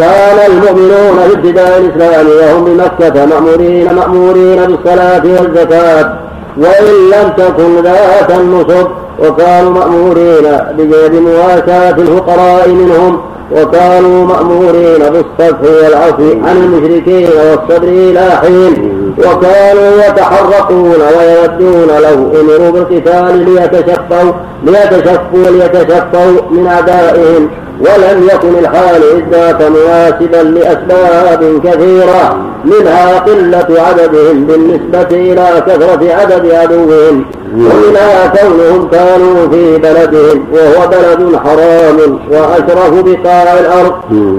كان 0.00 0.50
المؤمنون 0.50 1.18
في 1.28 1.34
ابتداء 1.34 1.78
الإسلام 1.78 2.26
وهم 2.26 2.64
بمكة 2.64 3.26
مأمورين 3.26 3.94
مأمورين 3.94 4.56
بالصلاة 4.56 5.22
والزكاة. 5.24 6.14
وإن 6.56 6.86
لم 7.12 7.32
تكن 7.36 7.82
ذات 7.82 8.30
النصب 8.30 8.86
وكانوا 9.18 9.70
مأمورين 9.70 10.44
بجلب 10.78 11.14
مواساة 11.14 11.90
الفقراء 11.90 12.68
منهم 12.68 13.20
وكانوا 13.56 14.26
مأمورين 14.26 14.98
بالصفح 14.98 15.60
والعفو 15.62 16.30
عن 16.46 16.56
المشركين 16.56 17.28
والصبر 17.28 17.88
إلى 17.88 18.30
حين. 18.42 18.92
وكانوا 19.18 19.90
يتحرقون 20.08 20.98
ويودون 21.00 21.88
لو 22.02 22.40
أمروا 22.40 22.70
بالقتال 22.70 23.38
ليتشفوا 23.38 24.32
ليتشفوا 24.64 25.50
ليتشفوا 25.50 26.50
من 26.50 26.66
أعدائهم. 26.66 27.50
ولم 27.80 28.28
يكن 28.34 28.58
الحال 28.58 29.02
إذ 29.16 29.22
ذاك 29.32 29.62
مناسبا 29.62 30.36
لأسباب 30.58 31.60
كثيرة 31.64 32.36
منها 32.64 33.18
قلة 33.18 33.82
عددهم 33.82 34.46
بالنسبة 34.46 35.08
إلى 35.10 35.62
كثرة 35.66 36.14
عدد 36.14 36.50
عدوهم. 36.50 37.24
ومنها 37.54 38.26
كونهم 38.26 38.88
كانوا 38.88 39.48
في 39.50 39.78
بلدهم 39.78 40.44
وهو 40.52 40.88
بلد 40.88 41.36
حرام 41.44 42.18
وأشرف 42.30 42.92
بقاع 43.04 43.58
الأرض 43.60 43.94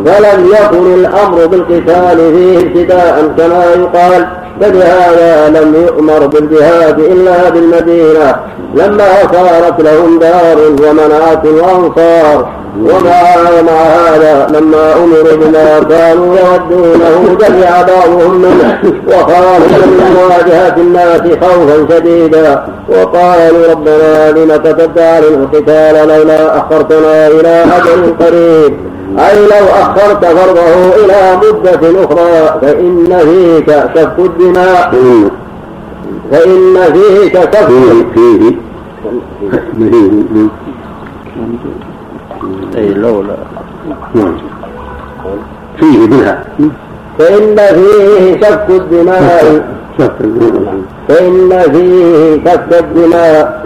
فلم 0.05 0.45
يكن 0.45 0.93
الأمر 0.93 1.45
بالقتال 1.45 2.17
فيه 2.17 2.59
ابتداء 2.59 3.33
كما 3.37 3.63
يقال 3.75 4.27
فبهذا 4.61 5.49
لم 5.49 5.75
يؤمر 5.87 6.27
بالجهاد 6.27 6.99
إلا 6.99 7.49
بالمدينة. 7.49 8.35
لما 8.75 9.07
صارت 9.33 9.81
لهم 9.81 10.19
دار 10.19 10.57
ومنعت 10.81 11.45
الأنصار 11.45 12.49
ومع 12.81 13.61
مع 13.61 13.81
هذا 13.81 14.47
لما 14.49 14.93
أمروا 14.95 15.35
بما 15.37 15.79
كانوا 15.89 16.35
يودونه 16.37 17.37
جمع 17.39 17.81
بعضهم 17.81 18.41
منه. 18.41 18.79
وخافوا 19.07 19.85
من 19.87 20.15
مواجهة 20.17 20.75
الناس 20.77 21.21
خوفا 21.21 21.95
شديدا. 21.95 22.63
وقالوا 23.01 23.71
ربنا 23.71 24.31
لم 24.31 24.55
كتبت 24.55 24.97
علينا 24.99 25.37
القتال 25.43 26.07
لولا 26.07 26.57
أخرتنا 26.57 27.27
إلى 27.27 27.65
أجل 27.77 28.13
قريب. 28.19 28.73
أي 29.19 29.45
لو 29.45 29.65
أخرت 29.81 30.25
فرضه 30.25 30.95
إلى 30.95 31.37
مدة 31.37 32.03
أخرى 32.03 32.59
فإن 32.61 33.19
فيك 33.19 33.69
سفك 33.95 34.19
الدماء. 34.19 34.93
فإن 36.31 36.75
فيك 36.93 37.37
سفك 37.37 37.67
فيه 37.67 38.05
فيه. 38.13 38.55
أي 42.77 42.87
لولا 42.93 43.35
فيه 45.79 46.07
بها 46.07 46.43
فإن 47.19 47.55
فيه 47.55 48.41
سفك 48.41 48.69
الدماء. 48.69 49.80
فإن 51.09 51.61
فيه 51.73 52.35
سفك 52.45 52.79
الدماء 52.79 53.61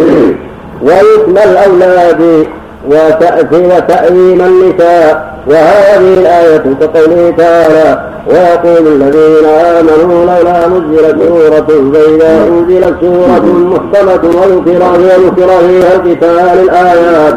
ويتم 0.81 1.37
الأولاد 1.49 2.45
وتأتي 2.89 3.55
وتأويم 3.65 4.41
النساء 4.41 5.35
وهذه 5.47 6.13
الآية 6.13 6.57
كقوله 6.81 7.33
تعالى 7.37 7.99
ويقول 8.27 8.87
الذين 8.87 9.45
آمنوا 9.49 10.25
لولا 10.25 10.67
نزلت 10.67 11.17
سورة 11.27 11.91
فإذا 11.93 12.47
أنزلت 12.47 12.95
سورة 13.01 13.45
محكمة 13.45 14.29
وذكر 14.29 14.97
فيها 14.97 15.95
القتال 15.95 16.59
الآيات 16.63 17.35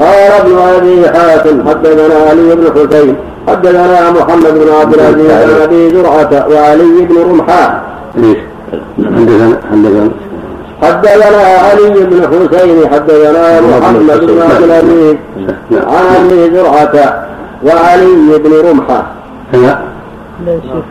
قال 0.00 0.32
ابن 0.40 0.58
أبي 0.76 1.08
حاتم 1.18 1.68
حدثنا 1.68 2.14
علي 2.30 2.54
بن 2.56 2.64
حسين 2.74 3.16
حدثنا 3.48 4.10
محمد 4.10 4.54
بن 4.54 4.72
عبد 4.80 4.94
العزيز 4.94 5.26
بن 5.44 5.62
أبي 5.62 5.90
زرعة 5.90 6.46
وعلي 6.50 7.06
بن 7.08 7.16
رمحان 7.30 7.70
ليش؟ 8.16 8.38
حدثنا 8.98 9.60
حدثنا 9.70 10.10
حدثنا 10.82 11.26
علي 11.66 12.04
بن 12.04 12.20
حسين 12.22 12.88
حدثنا 12.88 13.60
محمد 13.60 14.20
بن 14.20 14.42
عبد 14.42 14.62
العزيز. 14.62 15.16
عن 15.72 16.04
أبي 16.16 16.50
زرعة 16.54 17.26
وعلي 17.64 18.38
بن 18.38 18.52
رمحة. 18.70 19.06
لا 19.52 20.60
شيخ 20.62 20.84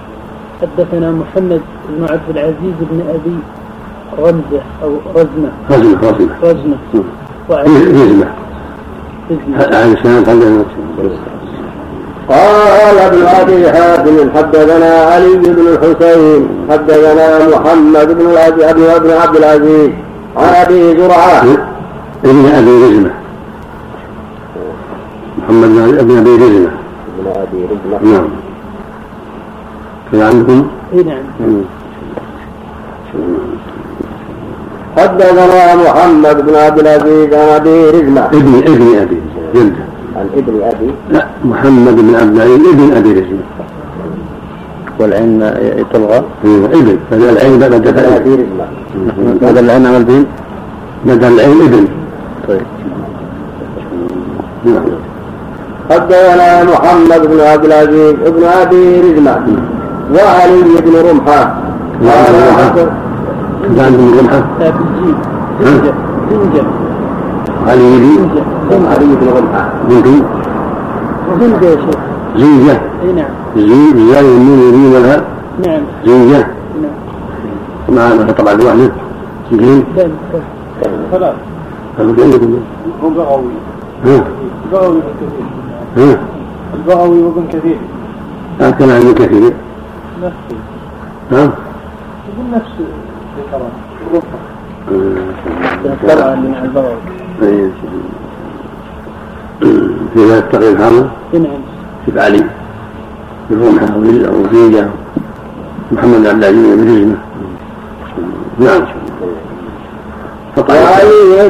حدثنا 0.61 1.11
محمد 1.11 1.61
بن 1.89 2.03
عبد 2.03 2.29
العزيز 2.29 2.77
بن 2.91 2.99
أبي 3.09 3.37
رمزة 4.19 4.61
أو 4.83 4.91
رزمة. 5.15 5.51
رزمة 5.71 6.09
رزمة. 6.09 6.35
رزمة. 6.43 7.03
وعلي. 7.49 7.69
رزمة. 7.69 8.27
هذا 9.55 9.85
السند 9.85 10.29
حدثنا 10.29 10.65
قال 12.29 12.97
ابن 12.99 13.25
أبي 13.27 13.71
حاتم 13.71 14.29
حدثنا 14.35 14.91
علي 14.95 15.37
بن 15.37 15.67
الحسين 15.67 16.47
حدثنا 16.69 17.47
محمد 17.47 18.07
بن 18.17 18.37
ابن 18.37 19.11
عبد 19.11 19.35
العزيز 19.35 19.89
عن 20.37 20.53
أبي 20.55 20.97
زرعة. 20.97 21.43
ابن 22.25 22.45
أبي 22.45 22.83
رزمة 22.85 23.11
محمد 25.37 25.69
بن 26.07 26.17
ابي 26.17 26.35
رزمة 26.35 26.71
ابن 27.19 27.27
أبي 27.27 27.65
رزمه 27.65 28.11
نعم. 28.11 28.27
كذا 30.11 30.27
عندكم؟ 30.27 30.67
اي 30.93 31.03
نعم. 31.03 31.23
حدثنا 34.97 35.75
محمد 35.75 36.45
بن 36.45 36.55
عبد 36.55 36.79
العزيز 36.79 37.33
عن 37.33 37.49
أبي 37.49 37.89
رزمه 37.89 38.25
ابن 38.25 38.57
ابن 38.67 38.97
أبي 39.01 39.21
جلده 39.53 39.84
عن 40.15 40.29
ابن 40.37 40.61
أبي؟ 40.63 40.89
لا 41.09 41.27
محمد 41.45 41.95
بن 41.95 42.15
عبد 42.15 42.35
العزيز 42.35 42.67
ابن 42.73 42.93
أبي 42.97 43.11
رزمة 43.11 43.45
والعين 44.99 45.39
تلغى؟ 45.93 46.23
إيه، 46.45 46.65
ابن. 46.65 46.97
بدل 47.11 47.29
العين 47.29 47.59
بدل 47.59 47.73
ابن 47.73 47.99
العين 47.99 48.13
ابي 48.13 48.29
رزمه 48.35 48.67
هذا 49.41 49.59
العين 49.59 49.85
عمل 49.85 50.03
بهم 50.03 50.25
بدل 51.05 51.27
العين 51.27 51.61
ابن. 51.61 51.87
طيب. 52.47 52.61
نعم. 54.65 54.83
حدثنا 55.89 56.63
محمد 56.63 57.21
بن 57.27 57.39
عبد 57.39 57.65
العزيز 57.65 58.13
بن 58.13 58.43
أبي 58.43 59.01
رزمه 59.01 59.45
وعلي 60.13 60.81
بن 60.85 61.09
رمحة. 61.09 61.55
قال 62.05 62.73
كذا 62.75 63.83
عندكم 63.83 64.19
رمحة. 64.19 64.43
علي 67.67 67.97
بن 68.69 68.85
علي 68.85 69.05
بن 69.05 69.27
رمحه 69.37 69.69
بنتم 69.89 70.23
زنجة 71.39 71.65
يا 71.65 71.75
شيخ 71.75 71.99
زنجة 72.37 72.81
اي 73.03 73.11
نعم 73.13 73.29
زين 73.57 74.07
زاي 74.11 74.19
النون 74.37 74.59
والميم 74.59 74.93
والهاء 74.93 75.23
نعم 75.65 75.81
زنجة 76.05 76.47
نعم 77.89 78.17
مع 78.17 78.31
طبعا 78.31 78.53
خلاص 81.11 81.33
هذا 81.99 82.23
عندكم 82.23 82.59
هو 83.03 83.09
بغوي 83.09 83.51
ها. 84.05 84.23
بغوي 84.71 84.99
ها. 85.97 86.19
البغوي 86.73 87.23
وابن 87.23 87.47
كثير 87.53 87.77
ها 88.61 88.71
كان 88.71 88.89
عندي 88.89 89.13
كثير. 89.13 89.53
نفسه 90.23 90.57
ها 91.31 91.37
يقول 92.27 92.47
نفسه 92.53 92.85
ذكره 95.85 96.35
من 96.35 96.55
البغوي. 96.63 97.24
في 97.39 97.69
هذا 100.15 100.37
التقرير 100.37 100.77
هذا 100.77 101.09
اي 101.33 101.39
نعم 101.39 101.61
في 102.05 102.19
علي 102.19 102.43
في 103.49 103.55
رمحة 103.55 103.97
وزنجة 104.39 104.87
محمد 105.91 106.27
عبد 106.27 106.43
العزيز 106.43 106.75
بن 106.75 106.97
رزمة 106.97 107.17
نعم 108.59 108.85
وعلي 110.57 111.49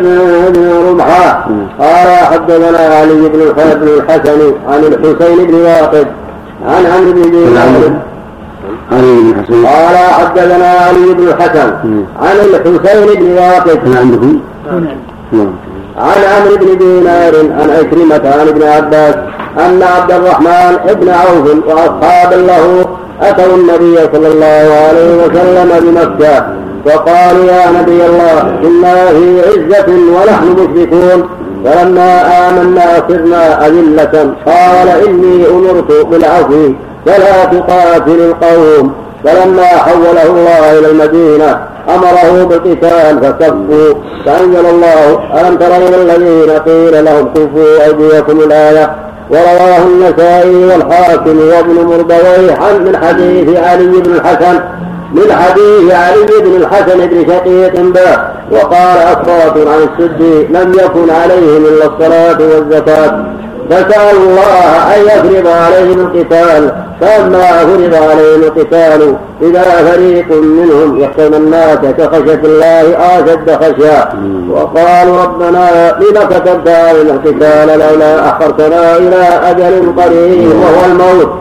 بن 0.50 0.70
رمحه 0.90 1.50
قال 1.80 2.08
حدثنا 2.26 2.78
علي 2.78 3.30
بن 3.30 3.40
بن 3.56 3.88
الحسن. 3.88 4.40
عن 4.68 4.80
الحسين 4.84 5.48
بن 5.48 5.56
واقد 5.56 6.08
عن 6.66 6.86
عمرو 6.86 7.12
بن 7.12 7.32
دينار 7.32 8.02
علي 8.92 9.18
بن 9.22 9.44
حسين 9.44 9.66
قال 9.66 9.98
حدثنا 9.98 10.66
علي 10.68 11.14
بن 11.14 11.28
الحسن 11.28 11.74
عن 12.22 12.36
الحسين 12.36 13.20
بن 13.20 13.32
واقد. 13.38 13.78
كان 13.78 13.98
عندكم؟ 13.98 14.40
نعم. 15.32 15.52
عن 15.98 16.24
عمرو 16.24 16.58
بن 16.58 16.78
دينار 16.78 17.36
عن 17.36 17.70
عكرمة 17.70 18.34
عن 18.40 18.48
ابن 18.48 18.64
عباس 18.64 19.16
أن 19.60 19.84
عبد 19.84 20.12
الرحمن 20.12 20.78
بن 20.94 21.10
عوف 21.10 21.46
وأصحابا 21.68 22.36
له 22.36 22.86
أتوا 23.22 23.56
النبي 23.56 23.98
صلى 24.14 24.28
الله 24.28 24.66
عليه 24.88 25.24
وسلم 25.24 25.70
بمكة 25.82 26.46
وقالوا 26.86 27.46
يا 27.46 27.72
نبي 27.82 28.06
الله 28.06 28.42
إنا 28.64 29.06
في 29.06 29.42
عزة 29.48 29.94
ونحن 30.16 30.48
مشركون. 30.54 31.30
فلما 31.66 32.12
آمنا 32.50 33.04
صرنا 33.10 33.68
أذلة 33.68 34.34
قال 34.46 34.88
إني 35.08 35.48
أمرت 35.48 36.06
بالعفو 36.06 36.70
فلا 37.06 37.46
تقاتل 37.46 38.20
القوم. 38.20 38.94
فلما 39.26 39.66
حوله 39.66 40.24
الله 40.24 40.80
إلى 40.80 40.92
المدينة 40.92 41.60
أمره 41.90 42.44
بالقتال 42.44 43.20
فكفوا 43.24 43.94
فأنزل 44.26 44.66
الله 44.66 45.20
ألم 45.42 45.58
تر 45.58 45.76
إلى 45.78 46.02
الذين 46.02 46.50
قيل 46.50 47.06
لهم 47.06 47.34
كفوا 47.34 47.86
أيديكم 47.86 48.40
الآية؟ 48.40 48.96
ورواه 49.30 49.84
النسائي 49.88 50.56
والحاكم 50.56 51.38
وابن 51.38 51.86
مردويه 51.86 52.80
من 52.80 52.98
حديث 53.04 53.58
علي 53.58 54.02
بن 54.02 54.12
الحسن 54.16 54.60
من 55.12 55.32
حديث 55.32 55.94
علي 55.94 56.42
بن 56.42 56.56
الحسن 56.56 57.08
بن 57.08 57.34
شقيق 57.34 57.74
به 57.76 58.18
وقال 58.52 58.98
أصوات 58.98 59.68
عن 59.68 59.88
السدي 59.90 60.48
لم 60.48 60.74
يكن 60.74 61.10
عليهم 61.10 61.66
إلا 61.66 61.86
الصلاة 61.86 62.38
والزكاة. 62.40 63.26
فسألوا 63.70 64.22
الله 64.22 64.96
أن 64.96 65.02
يفرض 65.02 65.48
عليهم 65.48 66.00
القتال 66.00 66.72
فلما 67.02 67.48
فرض 67.60 67.94
عليهم 68.10 68.44
القتال 68.44 69.16
إذا 69.42 69.64
فريق 69.64 70.26
منهم 70.32 71.00
يخشون 71.00 71.34
الناس 71.34 71.78
كخشية 71.98 72.42
الله 72.44 72.98
أشد 72.98 73.64
خشية. 73.64 74.10
وقالوا 74.52 75.24
ربنا 75.24 75.96
لم 76.00 76.24
كتبت 76.30 76.68
علينا 76.68 77.14
القتال 77.14 77.80
لولا 77.80 78.30
أخرتنا 78.30 78.98
إلى 78.98 79.24
أجل 79.44 79.94
قريب 79.98 80.52
وهو 80.52 80.86
الموت. 80.86 81.34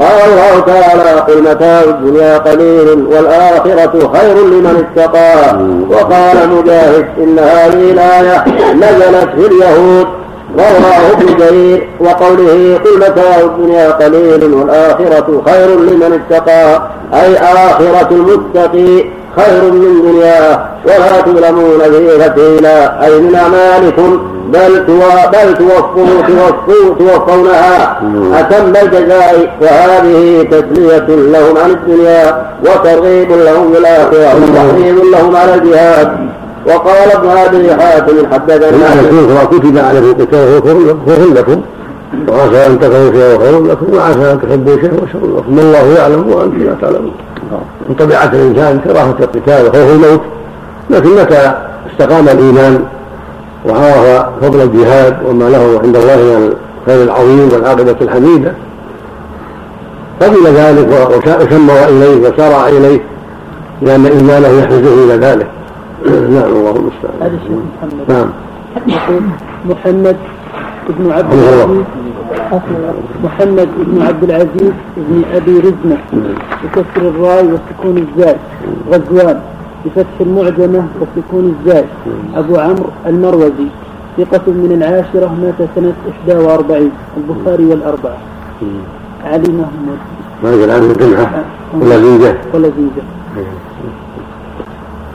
قال 0.00 0.30
الله 0.32 0.60
تعالى 0.66 1.20
قل 1.20 1.42
متاع 1.42 1.80
الدنيا 1.82 2.38
قليل 2.38 3.06
والآخرة 3.10 4.12
خير 4.18 4.36
لمن 4.36 4.84
اتقى. 4.96 5.56
وقال 5.90 6.48
مجاهد 6.48 7.06
إن 7.18 7.38
هذه 7.38 7.90
الآية 7.90 8.44
نزلت 8.74 9.28
في 9.36 9.46
اليهود. 9.46 10.06
رواه 10.54 11.12
ابن 11.12 11.80
وقوله 12.00 12.80
قل 12.84 12.96
متاع 12.96 13.40
الدنيا 13.40 13.90
قليل 13.90 14.54
والآخرة 14.54 15.42
خير 15.46 15.68
لمن 15.80 16.20
اتقى 16.30 16.82
أي 17.14 17.36
آخرة 17.36 18.08
المتقي 18.10 19.04
خير 19.36 19.72
من 19.72 20.02
دنياه 20.02 20.58
ولا 20.84 21.20
تظلمون 21.20 21.78
فيه 21.80 22.24
فتيلا. 22.24 23.04
أي 23.06 23.20
من 23.20 23.34
أعمالكم 23.34 24.20
بل 24.48 24.80
بل 25.32 25.56
توفوا 25.58 26.06
توفوا 26.26 26.94
توفونها. 26.98 28.00
أتم 28.34 28.76
الجزاء؟ 28.82 29.56
وهذه 29.62 30.42
تسلية 30.50 31.06
لهم 31.08 31.56
عن 31.56 31.70
الدنيا 31.70 32.46
وترغيب 32.64 33.30
لهم 33.30 33.72
بالآخرة 33.72 34.34
وتحريم 34.36 35.00
لهم 35.12 35.36
على 35.36 35.54
الجهاد. 35.54 36.16
وقال 36.66 37.10
ابن 37.12 37.28
ابي 37.28 37.74
حاتم 37.74 38.14
حدثنا 38.32 39.44
كتب 39.44 39.78
عليكم 39.78 40.06
القتال 40.06 40.62
خير 41.06 41.34
لكم. 41.34 41.60
وعسى 42.28 42.66
أن 42.66 42.80
تكرهوا 42.80 43.12
شيئا 43.12 43.38
خير 43.38 43.64
لكم. 43.64 43.86
وعسى 43.96 44.32
أن 44.32 44.40
تحبوا 44.42 44.76
شيئا 44.76 44.92
وشر 44.92 45.36
لكم. 45.36 45.58
والله 45.58 45.98
يعلم 45.98 46.28
وأنتم 46.28 46.58
لا 46.58 46.74
تعلمون. 46.80 47.12
من 47.88 47.94
طبيعه 47.94 48.30
الإنسان 48.32 48.80
كراهة 48.80 49.16
القتال 49.20 49.66
وخوف 49.66 49.90
الموت 49.92 50.20
لكن 50.90 51.10
متى 51.10 51.52
استقام 51.92 52.28
الإيمان 52.28 52.84
وعرف 53.68 54.26
فضل 54.42 54.60
الجهاد 54.60 55.16
وما 55.28 55.44
له 55.44 55.80
عند 55.82 55.96
الله 55.96 56.16
من 56.16 56.52
الخير 56.82 57.02
العظيم 57.02 57.48
والعاقبة 57.52 57.96
الحميدة؟ 58.00 58.52
قبل 60.22 60.46
ذلك 60.46 60.88
وشمر 61.40 61.88
إليه 61.88 62.28
وسارع 62.28 62.68
إليه 62.68 63.00
لأن 63.82 64.06
إيمانه 64.06 64.48
يحرزه 64.48 65.04
إلى 65.04 65.26
ذلك. 65.26 65.46
نعم 66.36 66.50
الله 66.56 66.76
المستعان. 66.76 67.18
هذا 67.20 67.36
الشيخ 67.36 67.50
محمد. 67.50 68.04
نعم. 68.08 68.30
محمد 69.68 70.16
بن 70.88 71.12
عبد 71.12 71.32
العزيز 71.32 71.84
محمد 73.24 73.68
بن 73.76 74.02
عبد 74.02 74.22
العزيز 74.24 74.72
بن 74.96 75.22
أبي 75.34 75.58
رزمة 75.58 75.96
بكسر 76.64 77.08
الراي 77.08 77.46
وسكون 77.52 78.06
الزاي 78.06 78.36
غزوان 78.90 79.40
بفتح 79.84 80.20
المعجمة 80.20 80.86
وسكون 81.00 81.56
الزاي 81.60 81.84
أبو 82.34 82.56
عمرو 82.56 82.90
المروزي 83.06 83.68
ثقة 84.18 84.46
من 84.46 84.72
العاشرة 84.72 85.34
مات 85.42 85.68
سنة 85.74 85.94
41 86.28 86.90
البخاري 87.16 87.64
والأربعة. 87.64 88.18
علي 89.24 89.52
محمود 89.52 89.98
ما 90.42 90.50
يقول 90.50 90.70
عنه 90.70 90.92
جمعة 90.92 91.44
ولا 91.80 91.98
زيجة. 92.00 92.36
ولا 92.54 92.68
زيجة. 92.68 93.04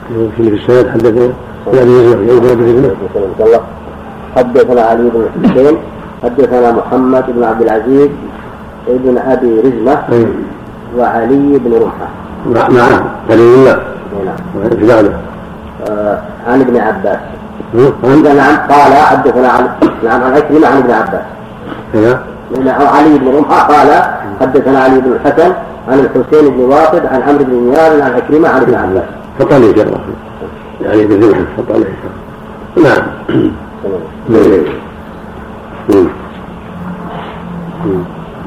في 0.08 0.42
السند 0.42 0.86
حدثنا 0.88 1.32
حدثنا 4.36 4.82
علي 4.82 5.10
بن 5.10 5.26
الحسين 5.26 5.76
حدثنا 6.22 6.72
محمد 6.72 7.24
بن 7.28 7.44
عبد 7.44 7.62
العزيز 7.62 8.10
ابن 8.88 9.18
أبي 9.18 9.60
رزمة 9.60 10.26
وعلي 10.98 11.58
بن 11.58 11.72
رمحة. 11.74 12.08
نعم 12.74 13.04
دليل 13.28 13.54
الله 13.54 13.76
نعم. 15.02 15.12
آه 15.88 16.18
عن 16.46 16.60
ابن 16.60 16.76
عباس. 16.76 17.18
نعم 18.34 18.56
قال 18.68 18.92
حدثنا 18.92 19.48
عن 19.48 19.68
نعم 20.04 20.22
عن 20.22 20.32
عكرمة 20.32 20.66
عن 20.66 20.76
ابن 20.76 20.90
عباس. 20.90 21.24
نعم 22.64 22.86
علي 22.86 23.18
بن 23.18 23.36
رمحة 23.36 23.62
قال 23.62 24.02
حدثنا 24.40 24.78
علي 24.84 25.00
بن 25.00 25.12
الحسن 25.12 25.52
عن 25.88 25.98
الحسين 25.98 26.50
بن 26.50 26.60
واقد 26.60 27.06
عن 27.06 27.22
عمرو 27.22 27.44
بن 27.44 27.54
نيار 27.54 28.02
عن 28.02 28.12
عكرمة 28.12 28.48
عن 28.48 28.60
ابن 28.62 28.74
عباس. 28.74 29.04
فطن 29.38 29.56
الله 29.56 30.00
يعني 30.80 31.06
فطن 31.56 31.74
الله 31.74 31.86
نعم. 32.76 33.02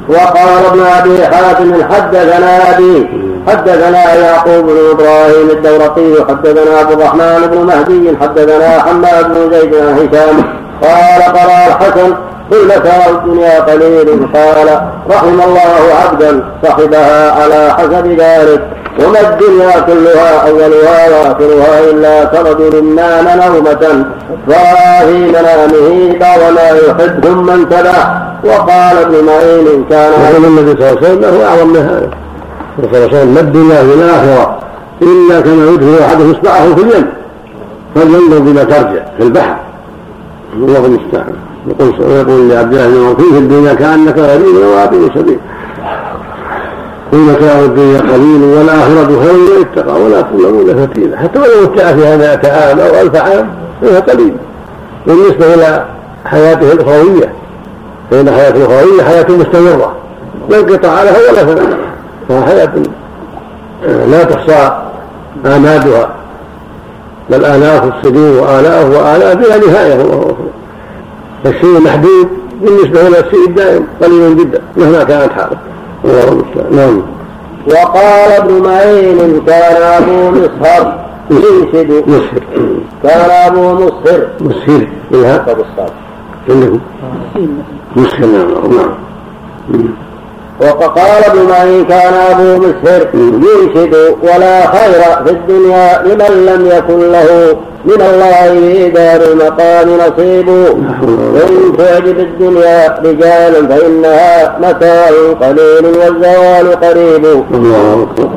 وقال 0.09 0.65
ابن 0.71 0.81
أبي 0.81 1.25
حاتم 1.25 1.83
حدثنا 1.83 2.75
أبي 2.75 3.07
حدثنا 3.47 4.15
يعقوب 4.15 4.65
بن 4.65 4.77
إبراهيم 4.91 5.49
الدورقي 5.49 6.25
حدثنا 6.29 6.77
عبد 6.77 6.91
الرحمن 6.91 7.47
بن 7.51 7.65
مهدي 7.65 8.17
حدثنا 8.21 8.81
حماد 8.81 9.33
بن 9.33 9.51
زيد 9.51 9.75
عن 9.75 9.93
هشام. 9.93 10.43
قال 10.81 11.21
قرا 11.23 11.67
الحسن 11.67 12.13
قل 12.51 12.65
متاع 12.65 13.09
الدنيا 13.09 13.59
قليل 13.59 14.27
قال 14.33 14.81
رحم 15.09 15.41
الله 15.41 15.83
عبدا 16.03 16.43
صحبها 16.63 17.31
على 17.31 17.73
حسب 17.77 18.07
ذلك. 18.07 18.61
وما 18.99 19.19
الدنيا 19.29 19.79
كلها 19.79 20.49
أولها 20.49 21.09
وآخرها 21.09 21.89
إلا 21.91 22.25
كرجل 22.25 22.95
نام 22.95 23.25
نومة 23.25 24.05
رأى 24.49 25.07
في 25.07 25.17
منامه 25.17 26.17
بعض 26.19 26.39
ما 26.53 26.69
يحب 26.69 27.25
ثم 27.25 27.49
انتبه 27.49 28.25
وقال 28.43 28.97
ابن 28.97 29.25
معين 29.25 29.85
كان 29.89 30.11
يقول 30.11 30.45
النبي 30.45 30.71
صلى 30.71 30.89
الله 30.89 30.97
عليه 30.97 31.07
وسلم 31.07 31.21
له 31.21 31.45
أعظم 31.45 31.69
من 31.69 31.77
هذا. 31.77 32.09
صلى 32.77 32.87
الله 32.87 32.97
عليه 32.97 33.17
وسلم 33.17 33.33
ما 33.33 33.39
الدنيا 33.39 33.75
في 33.75 33.93
الآخرة 33.93 34.59
إلا 35.01 35.41
كما 35.41 35.71
يدخل 35.71 36.03
أحد 36.03 36.21
إصبعه 36.21 36.75
في 36.75 36.81
اليم. 36.81 37.07
فلينظر 37.95 38.39
بما 38.39 38.63
ترجع 38.63 39.03
في 39.17 39.23
البحر. 39.23 39.55
الله 40.55 40.85
المستعان. 40.85 41.33
يقول 41.67 41.93
يقول 42.11 42.49
لعبد 42.49 42.73
الله 42.73 43.13
بن 43.13 43.31
في 43.31 43.37
الدنيا 43.37 43.73
كأنك 43.73 44.17
غريب 44.17 44.55
وابن 44.55 45.09
سبيل 45.15 45.39
قل 47.15 47.21
متاع 47.21 47.59
الدنيا 47.59 47.99
قليل 47.99 48.43
والآخرة 48.43 49.25
خير 49.25 49.61
اتقى 49.61 50.01
ولا 50.01 50.21
تظلمون 50.21 50.87
فتيلا 50.87 51.17
حتى 51.17 51.39
ولو 51.39 51.63
اتقى 51.63 51.95
في 51.95 52.05
هذا 52.05 52.51
عام 52.51 52.79
أو 52.79 53.01
ألف 53.01 53.15
عام 53.15 53.49
فهو 53.81 53.99
قليل. 53.99 54.33
بالنسبة 55.07 55.53
إلى 55.53 55.85
حياته 56.25 56.71
الأخروية 56.71 57.33
فإن 58.11 58.31
حياته 58.31 58.57
الأخروية 58.57 59.03
حياة 59.03 59.25
مستمرة. 59.29 59.95
لا 60.49 60.59
انقطاع 60.59 61.03
لها 61.03 61.17
ولا 61.31 61.45
فناء 61.45 61.77
فهي 62.29 62.41
حياة 62.41 62.71
لا 64.11 64.23
تحصى 64.23 64.77
آمادها. 65.45 66.09
بل 67.29 67.45
آلاف 67.45 67.83
السنين 67.83 68.37
وآلاف 68.39 68.85
وآلاف 68.85 69.37
بلا 69.37 69.57
نهاية. 69.57 70.05
فالشيء 71.43 71.81
محدود 71.81 72.27
بالنسبة 72.61 73.07
إلى 73.07 73.19
الشيء 73.19 73.47
الدائم 73.47 73.87
قليل 74.01 74.37
جدا 74.37 74.61
مهما 74.77 75.03
كانت 75.03 75.31
نعم 76.71 77.01
وقال 77.67 78.31
ابن 78.31 78.63
معين 78.63 79.41
كان 79.47 79.81
أبو 79.81 80.31
مصهر 80.31 81.05
ينشد. 81.31 82.03
مسهر. 82.07 82.43
كان 83.03 83.29
أبو 83.29 83.73
مصهر 83.73 84.27
بالها 85.11 85.45
عندكم 86.49 86.79
مسهر. 87.95 88.25
نعم. 88.25 88.47
نعم. 88.77 88.95
وقال 90.61 91.23
ابن 91.25 91.49
معين 91.49 91.85
كان 91.85 92.13
أبو 92.13 92.65
مسهر. 92.65 93.07
ينشد. 93.13 94.15
ولا 94.21 94.67
خير 94.67 95.01
في 95.25 95.31
الدنيا 95.31 96.03
لمن 96.03 96.45
لم 96.45 96.65
يكن 96.65 97.11
له. 97.11 97.55
من 97.85 98.01
الله 98.01 98.59
في 98.73 98.89
دار 98.89 99.21
المقام 99.31 99.87
نصيب. 99.89 100.49
إن 100.49 101.77
تعجب 101.77 102.19
الدنيا 102.19 102.99
رجالا 103.05 103.67
فإنها 103.67 104.57
متاع 104.59 105.09
قليل 105.41 105.85
والزوال 105.85 106.79
قريب. 106.83 107.25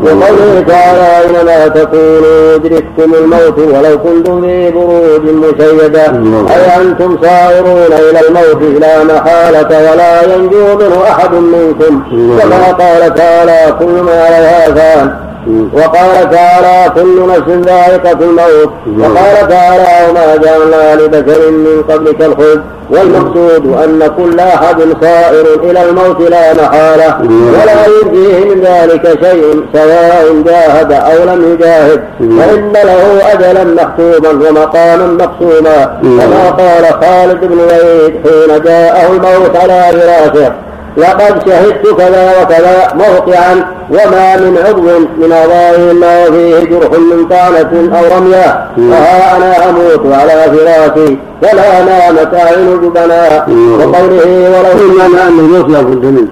وقوله 0.04 0.64
تعالى 0.68 1.08
أينما 1.20 1.68
تكونوا 1.68 2.54
يدرككم 2.54 3.14
الموت 3.14 3.58
ولو 3.58 3.98
كنتم 3.98 4.40
في 4.42 4.70
بروج 4.70 5.22
مشيدة. 5.22 6.06
أي 6.54 6.82
أنتم 6.82 7.18
سائرون 7.22 7.92
إلى 7.92 8.20
الموت 8.28 8.80
لا 8.80 9.04
محالة 9.04 9.90
ولا 9.92 10.34
ينجو 10.34 10.76
منه 10.80 11.02
أحد 11.02 11.32
منكم. 11.34 12.02
كما 12.40 12.72
قال 12.72 13.14
تعالى 13.14 13.74
كل 13.78 14.02
ما 14.06 14.24
عليها 14.24 14.74
فان 14.74 15.27
وقال 15.72 16.30
تعالى 16.30 16.92
كل 16.94 17.28
نفس 17.28 17.66
ذائقة 17.68 18.18
الموت. 18.20 18.72
وقال 18.98 19.48
تعالى 19.48 20.10
وما 20.10 20.36
جعلنا 20.36 20.94
لبشر 20.94 21.50
من 21.50 21.82
قبلك 21.88 22.22
الخلد. 22.22 22.62
والمقصود 22.90 23.66
أن 23.84 24.10
كل 24.16 24.40
أحد 24.40 24.76
صائر 25.02 25.46
إلى 25.62 25.82
الموت 25.88 26.30
لا 26.30 26.54
محالة. 26.54 27.18
ولا 27.60 27.86
ينجيه 27.86 28.54
من 28.54 28.60
ذلك 28.60 29.18
شيء 29.24 29.64
سواء 29.72 30.42
جاهد 30.46 30.92
أو 30.92 31.24
لم 31.24 31.52
يجاهد. 31.52 32.00
فإن 32.18 32.72
له 32.72 33.32
أجلا 33.32 33.64
مكتوبا 33.64 34.48
ومقاما 34.48 35.06
مقسوما 35.06 36.00
كما 36.02 36.50
قال 36.50 36.84
خالد 37.02 37.40
بن 37.40 37.58
وليد 37.58 38.14
حين 38.24 38.62
جاءه 38.62 39.06
الموت 39.12 39.56
على 39.56 39.82
فراشه. 39.92 40.52
لقد 40.98 41.48
شهدت 41.48 41.96
كذا 41.98 42.42
وكذا 42.42 42.94
موقعا 42.94 43.54
وما 43.90 44.36
من 44.36 44.58
عضو 44.66 44.82
من 45.18 45.32
أعضائه 45.32 45.90
إلا 45.90 46.28
وفيه 46.28 46.64
جرح 46.64 46.90
من 46.90 47.28
طعنة 47.28 47.98
أو 47.98 48.18
رمية. 48.18 48.68
وها 48.78 49.36
أنا 49.36 49.70
أموت 49.70 50.12
على 50.12 50.30
فراشي 50.30 51.16
فلا 51.42 51.84
نامت 51.84 52.34
أعين 52.34 52.80
جبنا. 52.80 53.46
وقوله 53.78 54.50
ولو 54.50 54.98
معنى 54.98 55.28
أن 55.28 55.38
الموت 55.38 55.68
لا 55.70 55.80
بد 55.80 56.04
منه 56.04 56.28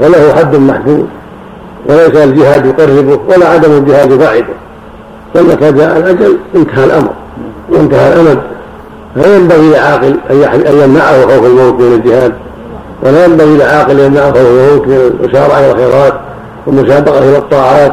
وله 0.00 0.34
حد 0.36 0.56
محدود. 0.56 1.08
وليس 1.88 2.16
الجهاد 2.16 2.66
يقربه 2.66 3.18
ولا 3.28 3.48
عدم 3.48 3.72
الجهاد 3.72 4.10
يبعده 4.10 4.44
فمتى 5.34 5.72
جاء 5.72 5.96
الأجل 5.96 6.38
انتهى 6.56 6.84
الأمر. 6.84 7.10
وانتهى 7.70 8.12
الأمد. 8.12 8.38
فلا 9.16 9.36
ينبغي 9.36 9.70
لعاقل 9.70 10.16
أن 10.30 10.80
يمنعه 10.82 11.22
خوف 11.22 11.46
الموت 11.46 11.80
من 11.80 11.92
الجهاد. 11.94 12.32
ولا 13.04 13.24
ينبغي 13.24 13.56
لعاقل 13.56 14.00
أن 14.00 14.16
الموت 14.16 14.86
من 14.86 15.12
المسارعه 15.20 15.58
إلى 15.58 15.72
الخيرات 15.72 16.14
والمسابقة 16.66 17.18
إلى 17.18 17.38
الطاعات. 17.38 17.92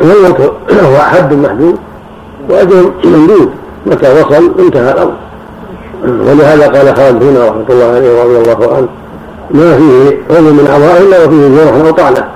الموت 0.00 0.40
هو 0.70 0.96
حد 1.12 1.34
محدود 1.34 1.76
وأجر 2.50 2.92
ممدود 3.04 3.50
متى 3.86 4.20
وصل 4.20 4.52
انتهى 4.58 4.92
الأمر. 4.92 5.12
ولهذا 6.04 6.68
قال 6.68 6.96
خالد 6.96 7.22
هنا 7.22 7.48
رحمة 7.48 7.64
الله 7.70 7.84
عليه 7.84 8.20
ورضي 8.20 8.38
الله 8.38 8.76
عنه 8.76 8.88
ما 9.50 9.76
فيه 9.76 10.18
عضو 10.30 10.50
من 10.50 10.66
اعضاء 10.70 11.02
إلا 11.02 11.24
وفيه 11.24 11.64
جرح 11.64 11.86
أو 11.86 11.90
طعنة. 11.90 12.28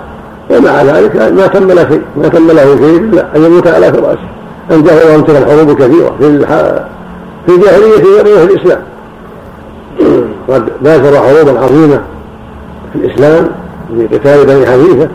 ومع 0.51 0.83
ذلك؟ 0.83 1.17
ما 1.17 1.47
تم 1.47 1.69
له 1.69 1.89
شيء 1.89 2.03
ما 2.17 2.29
تم 2.29 2.47
له 2.47 2.77
شيء 2.77 2.97
إلا 2.97 3.37
أن 3.37 3.45
يموت 3.45 3.67
على 3.67 3.93
فراشه. 3.93 4.29
انجاه 4.71 5.17
تلك 5.17 5.37
الحروب 5.37 5.73
كثيره 5.73 6.15
في 6.19 6.47
في 7.47 7.55
الجاهلية 7.55 8.35
وفي 8.35 8.45
الإسلام. 8.45 8.83
قد 10.49 10.68
باشر 10.82 11.16
حروبا 11.16 11.61
عظيمة 11.61 12.01
في 12.92 12.99
الإسلام 12.99 13.49
في 13.97 14.16
قتال 14.16 14.47
بني 14.47 14.66
حنيفه 14.66 15.09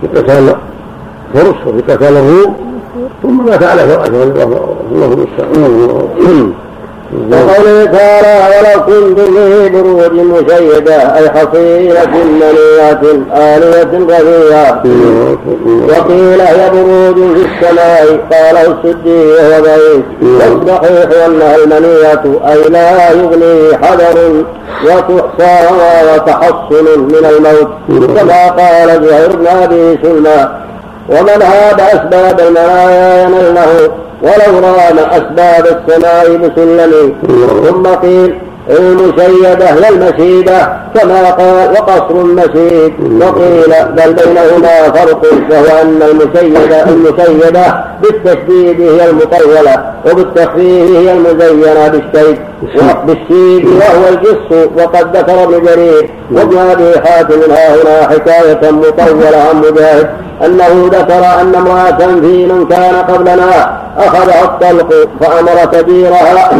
في 0.00 0.06
قتال 0.18 0.54
فرس 1.34 1.54
وفي 1.66 1.92
قتال 1.92 2.16
الروم 2.16 2.56
ثم 3.22 3.46
مات 3.46 3.62
على 3.62 3.82
فراشه 3.82 4.08
الله 4.92 5.06
المستعان 5.12 6.52
وقوله 7.12 7.84
تعالى 7.84 8.34
ولو 8.56 8.84
كنت 8.86 9.20
في 9.20 9.68
بروج 9.68 10.12
مشيدة 10.12 10.94
أي 11.16 11.30
حصينة 11.30 12.24
منية 12.24 13.00
آلية 13.34 13.92
رفيعة 13.92 14.82
وقيل 15.88 16.40
هي 16.40 16.70
بروج 16.70 17.14
في 17.36 17.46
السماء 17.46 18.18
قاله 18.32 18.62
السدي 18.62 19.26
وهو 19.26 19.62
ضعيف 19.62 20.04
والصحيح 20.22 21.24
أنها 21.26 21.56
المنية 21.56 22.22
أي 22.48 22.62
لا 22.68 23.10
يغني 23.10 23.76
حذر 23.82 24.44
وتحصى 24.84 25.66
وتحصن 26.14 26.86
من 26.98 27.26
الموت. 27.30 27.68
كما 28.18 28.48
قال 28.48 28.88
زهير 29.04 29.36
بن 29.36 29.46
أبي 29.46 29.98
سلمى 30.02 30.48
ومن 31.08 31.42
هاب 31.42 31.80
أسباب 31.80 32.40
المنايا 32.40 33.22
ينله 33.22 33.90
ولو 34.22 34.58
رام 34.58 34.98
أسباب 34.98 35.66
السماء 35.66 36.36
بسلم 36.36 37.14
ثم 37.68 37.86
قيل 37.94 38.38
المشيدة 38.70 39.74
لا 39.74 39.88
المشيدة. 39.88 40.86
كما 40.94 41.30
قال 41.30 41.70
وقصر 41.72 42.14
مشيد 42.14 43.22
وقيل 43.22 43.74
بل 43.96 44.12
بينهما 44.14 44.92
فرق 44.92 45.22
وهو 45.50 45.82
أن 45.82 46.02
المشيدة 46.02 46.84
المشيدة 46.88 47.84
بالتشديد 48.02 48.80
هي 48.80 49.10
المطولة 49.10 49.92
وبالتخفيف 50.10 50.90
هي 50.96 51.12
المزينة 51.12 51.88
بالشيد 51.88 52.38
بالشيد 53.06 53.66
وهو 53.66 54.08
الجص 54.08 54.68
وقد 54.76 55.16
ذكر 55.16 55.42
ابن 55.44 55.64
جرير 55.64 56.10
وابن 56.32 56.58
أبي 56.58 57.00
حاتم. 57.00 57.40
ها 57.50 57.74
هنا 57.74 58.08
حكاية 58.08 58.70
مطولة 58.70 59.36
عن 59.50 59.56
مجاهد 59.58 60.08
أنه 60.44 60.90
ذكر 60.92 61.40
أن 61.40 61.54
امرأة 61.54 62.20
في 62.20 62.46
من 62.46 62.66
كان 62.70 62.94
قبلنا 62.94 63.80
أخذها 63.98 64.44
الطلق 64.44 65.08
فأمر 65.20 65.64
كبيرها 65.72 66.50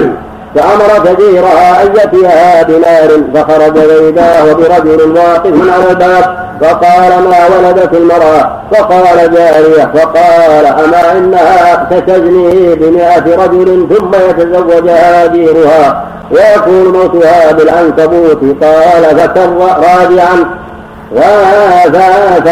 فأمر 0.56 1.12
كبيرها 1.12 1.82
أن 1.82 1.96
يأتيها 1.96 2.62
بنار 2.62 3.20
فخرج 3.34 3.72
بيداه 3.72 4.52
برجل 4.52 5.16
واقف 5.16 5.52
على 5.72 5.90
الباب 5.90 6.46
فقال 6.60 7.22
ما 7.30 7.68
ولدت 7.68 7.94
المرأة؟ 7.94 8.60
فقال 8.72 9.34
جارية. 9.34 9.90
فقال 9.94 10.66
أما 10.66 11.12
إنها 11.18 11.86
ستجني 11.90 12.74
بمئة 12.74 13.44
رجل 13.44 13.86
ثم 13.90 14.10
يتزوجها 14.30 15.26
ديرها 15.26 16.04
ويكون 16.30 16.92
موتها 16.92 17.52
بالعنكبوت. 17.52 18.40
قال 18.62 19.18
فكر 19.18 19.48
راجعا 19.58 20.44
فبعد 21.14 22.48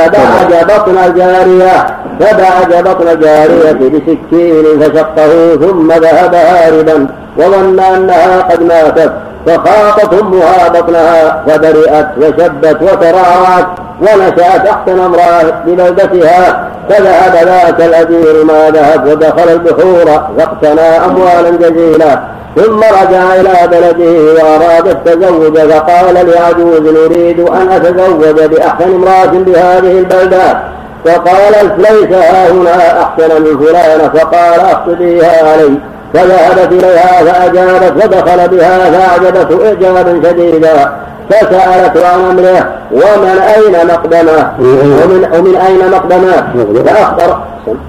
بطن 0.68 0.98
الجارية 1.07 1.86
فبعد 2.20 2.84
بطن 2.84 3.09
الجارية 3.09 3.72
بسكين 3.72 4.80
فشقه 4.80 5.57
ثم 5.61 5.92
ذهب 5.92 6.34
هاربا 6.34 7.07
وظن 7.38 7.80
أنها 7.80 8.42
قد 8.42 8.62
ماتت 8.62 9.12
فخاطت 9.46 10.12
أمها 10.22 10.68
بطنها 10.68 11.44
فبرئت 11.46 12.07
وشبت 12.18 12.82
وترعرعت 12.82 13.66
ونشأت 14.00 14.66
أحسن 14.66 15.00
امرأة 15.00 15.55
ببلدتها 15.66 16.68
فذهب 16.88 17.46
ذاك 17.46 17.80
الأجير 17.80 18.44
ما 18.44 18.70
ذهب 18.70 19.07
ودخل 19.07 19.48
البحور 19.48 20.05
فاقتنى 20.38 20.80
أموالا 20.80 21.50
جزيلة 21.50 22.20
ثم 22.57 22.78
رجع 22.78 23.34
إلى 23.34 23.68
بلده 23.70 24.34
وأراد 24.34 24.88
التزوج 24.88 25.59
فقال 25.59 26.14
لعجوز 26.14 26.80
نريد 26.80 27.40
أن 27.40 27.68
أتزوج 27.70 28.40
بأحسن 28.40 28.94
امرأة 28.94 29.32
بهذه 29.32 29.98
البلدة. 29.98 30.59
فقالت 31.05 31.72
ليس 31.78 32.12
ها 32.18 32.50
هنا 32.50 33.02
أحسن 33.02 33.42
من 33.42 33.66
فلان. 33.66 34.11
فقال 34.11 34.61
أخطبيها 34.61 35.52
علي. 35.52 35.78
فذهبت 36.14 36.72
إليها 36.72 37.24
فأجابت 37.24 38.02
فدخل 38.02 38.48
بها 38.48 38.90
فأعجبته 38.90 39.68
إعجابا 39.68 40.28
شديدا. 40.28 40.92
فسألت 41.31 41.97
عن 41.97 42.20
أمره 42.31 42.68
ومن 42.93 43.39
أين 43.39 43.87
مقدمه؟ 43.87 44.53
ومن, 44.59 45.29
ومن 45.39 45.57
أين 45.57 45.91
مقدمه؟ 45.91 46.55
فأخبر 46.87 47.39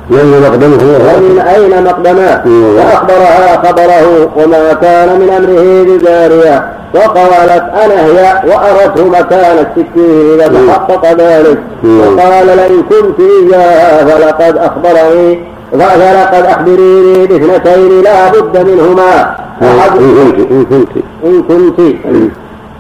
من 0.10 0.42
مقدمه؟ 0.48 0.78
ومن 1.18 1.40
أين 1.40 1.84
مقدمه؟ 1.84 2.42
فأخبرها 2.78 3.62
خبره 3.68 4.30
وما 4.36 4.74
كان 4.74 5.20
من 5.20 5.30
أمره 5.30 5.84
بجارية 5.84 6.66
وقالت 6.96 7.64
أنا 7.84 8.06
هي 8.06 8.42
وأرته 8.48 9.06
مكان 9.06 9.58
السكين 9.58 10.34
إذا 10.34 10.48
تحقق 10.48 11.12
ذلك 11.12 11.58
وقال 11.84 12.48
لئن 12.48 12.84
كنت 12.90 13.20
إياها 13.20 14.06
فلقد 14.06 14.58
أخبرني 14.58 15.40
فلقد 15.72 16.46
أخبريني 16.46 17.28
باثنتين 17.28 18.02
لا 18.02 18.30
بد 18.32 18.58
منهما. 18.58 19.36
إن 19.62 20.66
كنت. 20.70 20.90
إن 21.24 21.44
كنت. 21.44 21.80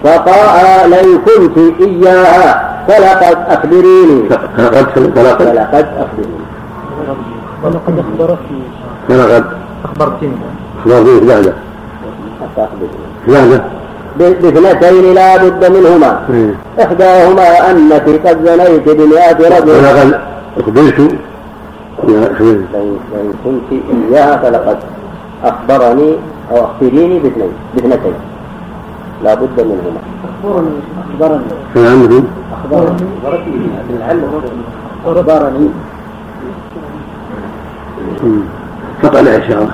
فقال 0.05 0.89
لئن 0.89 1.17
كنت 1.25 1.57
إياها. 1.81 2.75
فلقد 2.87 3.37
أخبريني. 3.47 4.29
فلقد 4.57 4.85
فلقد 5.15 5.85
أخبريني. 6.03 6.41
ولقد 7.63 7.95
أخبرتني. 7.99 8.63
فلقد 9.09 9.45
أخبرتني. 9.85 10.37
أخبرتني 10.85 11.19
بعده 11.27 11.53
بعده 13.27 13.61
بإثنتين 14.17 15.13
لا 15.13 15.37
بد 15.37 15.61
منهما. 15.75 16.11
إحداهما 16.83 17.71
أنك 17.71 18.05
قد 18.25 18.37
زنيت 18.45 18.89
بمئة 18.89 19.39
رجل. 19.57 19.69
ولقد 19.69 20.19
أخبرت. 20.59 20.99
لئن 22.03 23.33
كنت 23.43 23.69
إياها 23.71 24.37
فلقد 24.37 24.77
أخبرني 25.43 26.11
أو 26.51 26.65
أخبريني 26.65 27.19
باثنين 27.19 27.51
بإثنتين. 27.73 28.13
لا 29.23 29.33
بد 29.33 29.57
منهما. 29.57 30.01
أخبرني 30.43 30.79
أخبرني. 31.03 31.43
فهمت 31.75 32.23
أخبرني. 32.53 33.05
أخبرني. 35.05 35.69
قطع 39.03 39.19
العشاء 39.19 39.67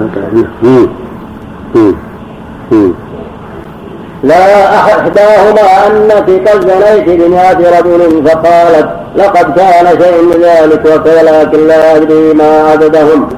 لا 4.24 4.76
إحداهما 4.76 5.88
أنك 5.88 6.48
قد 6.48 6.62
زنيت 6.62 7.22
بمئة 7.22 7.80
رجل 7.80 8.28
فقالت 8.28 8.90
لقد 9.16 9.56
كان 9.56 9.86
شيء 10.02 10.24
من 10.24 10.42
ذلك 10.44 10.86
ولكن 11.06 11.68
لا 11.68 11.96
أدري 11.96 12.34
ما 12.34 12.70
عددهم. 12.72 13.30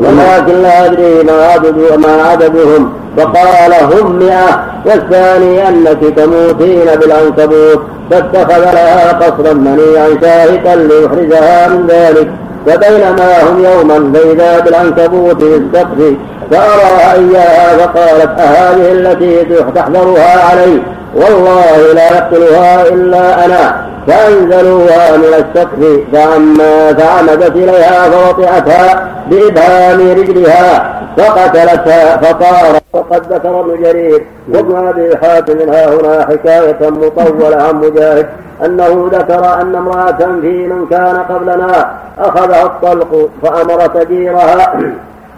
ولكن 0.00 0.62
لا 0.62 0.86
أدري 0.86 1.96
ما 1.96 2.22
عددهم. 2.30 2.92
فقال 3.16 3.72
هم 3.92 4.18
مئة 4.18 4.64
والثاني 4.86 5.68
أنك 5.68 5.98
تموتين 6.16 6.86
بالعنكبوت 7.00 7.82
فاتخذ 8.10 8.72
لها 8.72 9.12
قصرا 9.12 9.52
منيعا 9.52 10.08
شاهقا 10.20 10.76
ليحرزها 10.76 11.68
من 11.68 11.86
ذلك. 11.86 12.28
فبينما 12.66 13.42
هم 13.42 13.64
يوما 13.64 14.12
فإذا 14.14 14.60
بالعنكبوت 14.60 15.44
في 15.44 15.56
السقف 15.56 16.14
فأراها 16.50 17.12
إياها 17.12 17.76
فقالت 17.76 18.40
أهذه 18.40 18.92
التي 18.92 19.44
تحذرها 19.74 20.50
علي؟ 20.50 20.82
والله 21.14 21.92
لا 21.94 22.16
يقتلها 22.16 22.88
إلا 22.88 23.44
أنا. 23.44 23.92
فأنزلوها 24.06 25.16
من 25.16 25.34
السقف 25.34 26.00
فعما 26.12 26.92
فعمدت 26.92 27.56
إليها 27.56 28.10
فوطئتها 28.10 29.08
بإبهام 29.30 30.10
رجلها 30.10 30.94
فقتلتها 31.16 32.16
فطار 32.16 32.81
وقد 32.92 33.32
ذكر 33.32 33.60
ابن 33.60 33.82
جرير 33.82 34.24
وابن 34.48 34.86
أبي 34.88 35.16
حاتم. 35.16 35.70
ها 35.70 35.94
هنا 35.94 36.26
حكاية 36.26 36.90
مطولة 36.90 37.62
عن 37.62 37.74
مجاهد. 37.74 38.26
أنه 38.64 39.10
ذكر 39.12 39.60
أن 39.60 39.74
امرأة 39.74 40.40
في 40.40 40.66
من 40.66 40.86
كان 40.90 41.16
قبلنا 41.16 41.90
أخذها 42.18 42.62
الطلق 42.62 43.30
فأمر 43.42 43.86
تجيرها 43.86 44.80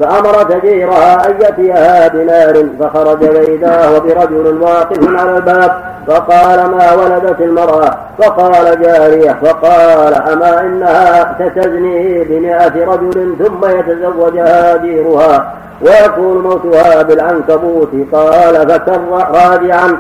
فأمر 0.01 0.43
تجيرها 0.43 1.27
أن 1.27 1.35
يأتيها 1.41 2.09
بنار 2.09 2.67
فخرج 2.81 3.19
بيداه 3.19 3.99
برجل 3.99 4.63
واقف 4.63 5.19
على 5.19 5.37
الباب 5.37 5.73
فقال 6.07 6.71
ما 6.71 6.93
ولدت 6.93 7.41
المرأة؟ 7.41 7.99
فقال 8.19 8.83
جارية 8.83 9.37
فقال 9.43 10.15
أما 10.15 10.61
إنها 10.61 11.37
ستزني 11.39 12.25
بمئة 12.25 12.85
رجل 12.85 13.37
ثم 13.39 13.71
يتزوجها 13.79 14.77
ديرها 14.77 15.53
ويكون 15.83 16.43
موتها 16.43 17.03
بالعنكبوت. 17.03 17.91
قال 18.13 18.71
فكر 18.71 19.01
راجعا 19.11 19.97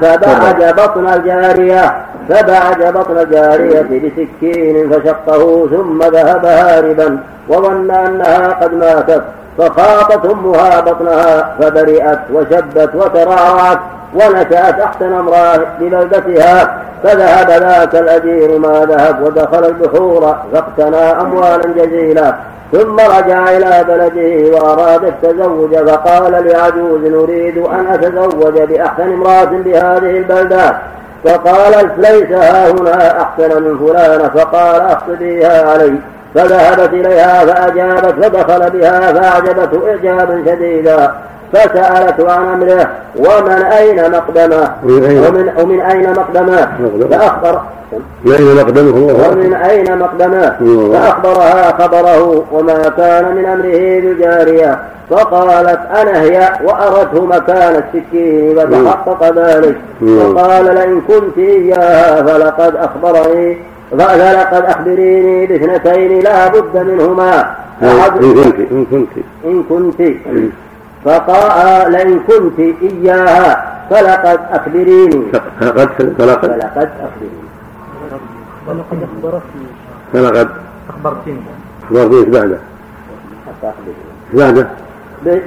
فبعد 0.00 0.74
بطن 0.76 1.06
الجارية. 1.08 1.96
فبعد 2.28 2.94
بطن 2.94 3.18
الجارية 3.18 3.82
بسكين 3.82 4.90
فشقه 4.90 5.68
ثم 5.70 6.02
ذهب 6.02 6.44
هاربا 6.46 7.18
وظن 7.48 7.90
أنها 7.90 8.48
قد 8.62 8.74
ماتت 8.74 9.22
فخاطت 9.58 10.26
أمها 10.26 10.80
بطنها 10.80 11.56
فبرئت 11.60 12.18
وشبت 12.32 12.90
وترعرعت 12.94 13.78
ونشأت 14.14 14.80
أحسن 14.80 15.12
امرأة 15.12 15.60
ببلدتها 15.80 16.82
فذهب 17.02 17.50
ذاك 17.50 17.94
الأجير 17.94 18.58
ما 18.58 18.84
ذهب 18.84 19.22
ودخل 19.22 19.64
البحور 19.64 20.36
فاقتنى 20.52 20.96
أموالا 20.96 21.66
جزيلة 21.76 22.34
ثم 22.72 22.96
رجع 23.00 23.50
إلى 23.50 23.84
بلده 23.88 24.56
وأراد 24.56 25.04
التزوج 25.04 25.76
فقال 25.76 26.32
لعجوز 26.32 27.00
نريد 27.00 27.58
أن 27.58 27.86
أتزوج 27.86 28.62
بأحسن 28.62 29.12
امرأة 29.12 29.44
بهذه 29.44 30.18
البلدات 30.18 30.76
فقالت 31.24 31.98
ليس 31.98 32.32
ها 32.32 32.70
هنا 32.70 33.22
أحسن 33.22 33.62
من 33.62 33.78
فلانة 33.78 34.28
فقال 34.28 34.80
أخطبيها 34.80 35.70
علي. 35.70 35.98
فذهبت 36.34 36.92
إليها 36.92 37.46
فأجابت 37.46 38.24
فدخل 38.24 38.70
بها 38.70 39.12
فأعجبته 39.12 39.80
إعجابا 39.88 40.42
شديدا 40.46 41.14
فسألت 41.52 42.20
عن 42.20 42.48
أمره 42.54 42.88
ومن 43.16 43.62
أين 43.62 44.10
مقدمه؟ 44.10 44.72
ومن, 44.84 45.52
ومن 45.58 45.80
أين 45.80 46.12
مقدمه؟ 46.12 46.68
فأخبر 47.10 47.60
من 48.24 48.32
أين 48.32 48.56
مقدمه؟ 48.56 48.96
ومن 49.30 49.54
أين 49.54 49.98
مقدمه؟ 49.98 50.56
فأخبرها 50.92 51.72
خبره 51.78 52.44
وما 52.52 52.88
كان 52.96 53.34
من 53.34 53.44
أمره 53.44 54.00
بجارية 54.00 54.78
فقالت 55.10 55.80
أنا 56.00 56.22
هي 56.22 56.52
وأرته 56.64 57.24
مكان 57.24 57.82
السكين 57.82 58.56
فتحقق 58.56 59.32
ذلك. 59.36 59.76
فقال 60.00 60.64
لئن 60.64 61.00
كنت 61.08 61.38
إياها 61.38 62.22
فلقد 62.22 62.76
أخبرني. 62.76 63.58
فلقد 63.90 64.64
أخبريني 64.64 65.46
باثنتين 65.46 66.22
لا 66.22 66.48
بد 66.48 66.76
منهما. 66.76 67.54
إن 67.82 67.88
كنت 68.18 68.54
إن 68.70 68.84
كنت. 68.90 69.08
إن 69.44 69.62
كنت. 69.68 70.02
فقال 71.04 71.92
لئن 71.92 72.20
كنت 72.20 72.58
إياها 72.82 73.74
فلقد 73.90 74.40
أخبريني. 74.50 75.22
فلقد 75.60 75.88
فلقد 76.18 76.48
فلقد 76.48 76.90
أخبريني. 77.06 77.48
ولقد 78.66 78.98
أخبرتني. 79.02 79.66
فلقد 80.12 80.48
أخبرتني. 80.88 81.40
أخبرتني 81.84 82.18
إيش 82.18 82.28
بعده؟ 82.28 82.58
حتى 83.46 83.72
أخبريني 83.72 84.04
إيش 84.34 84.40
بعده؟ 84.40 84.66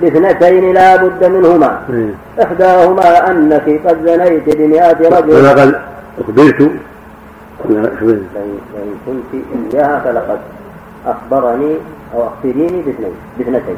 باثنتين 0.02 0.74
لا 0.74 0.96
بد 0.96 1.26
منهما. 1.26 1.80
إيه. 1.89 2.44
إحداهما 2.44 3.32
أنك 3.32 3.82
قد 3.86 3.98
زنيت 4.06 4.58
بمئة 4.58 4.98
رجل. 5.10 5.32
فلقد 5.32 5.76
أخبرت. 6.22 6.72
لئن 7.70 8.59
كنت 9.05 9.32
إياها 9.74 9.99
فلقد 9.99 10.39
أخبرني 11.05 11.76
أو 12.14 12.28
أخبريني 12.28 12.82
باثنين 12.82 13.14
باثنتين 13.38 13.78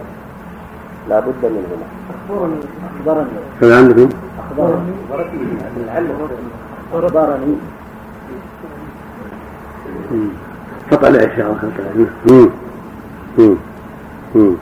لا 1.10 1.20
بد 1.20 1.34
منهما 1.44 1.88
أخبرني 2.14 2.56
أخبرني 3.00 3.28
كم 3.62 3.72
عندكم؟ 3.74 4.10
أخبرني 4.40 4.92
أخبرني 6.94 7.56
مم. 10.12 10.28
خطأ 10.92 11.08
الإعشاء 11.08 11.54
خطأ. 11.56 12.06
مم. 13.38 14.56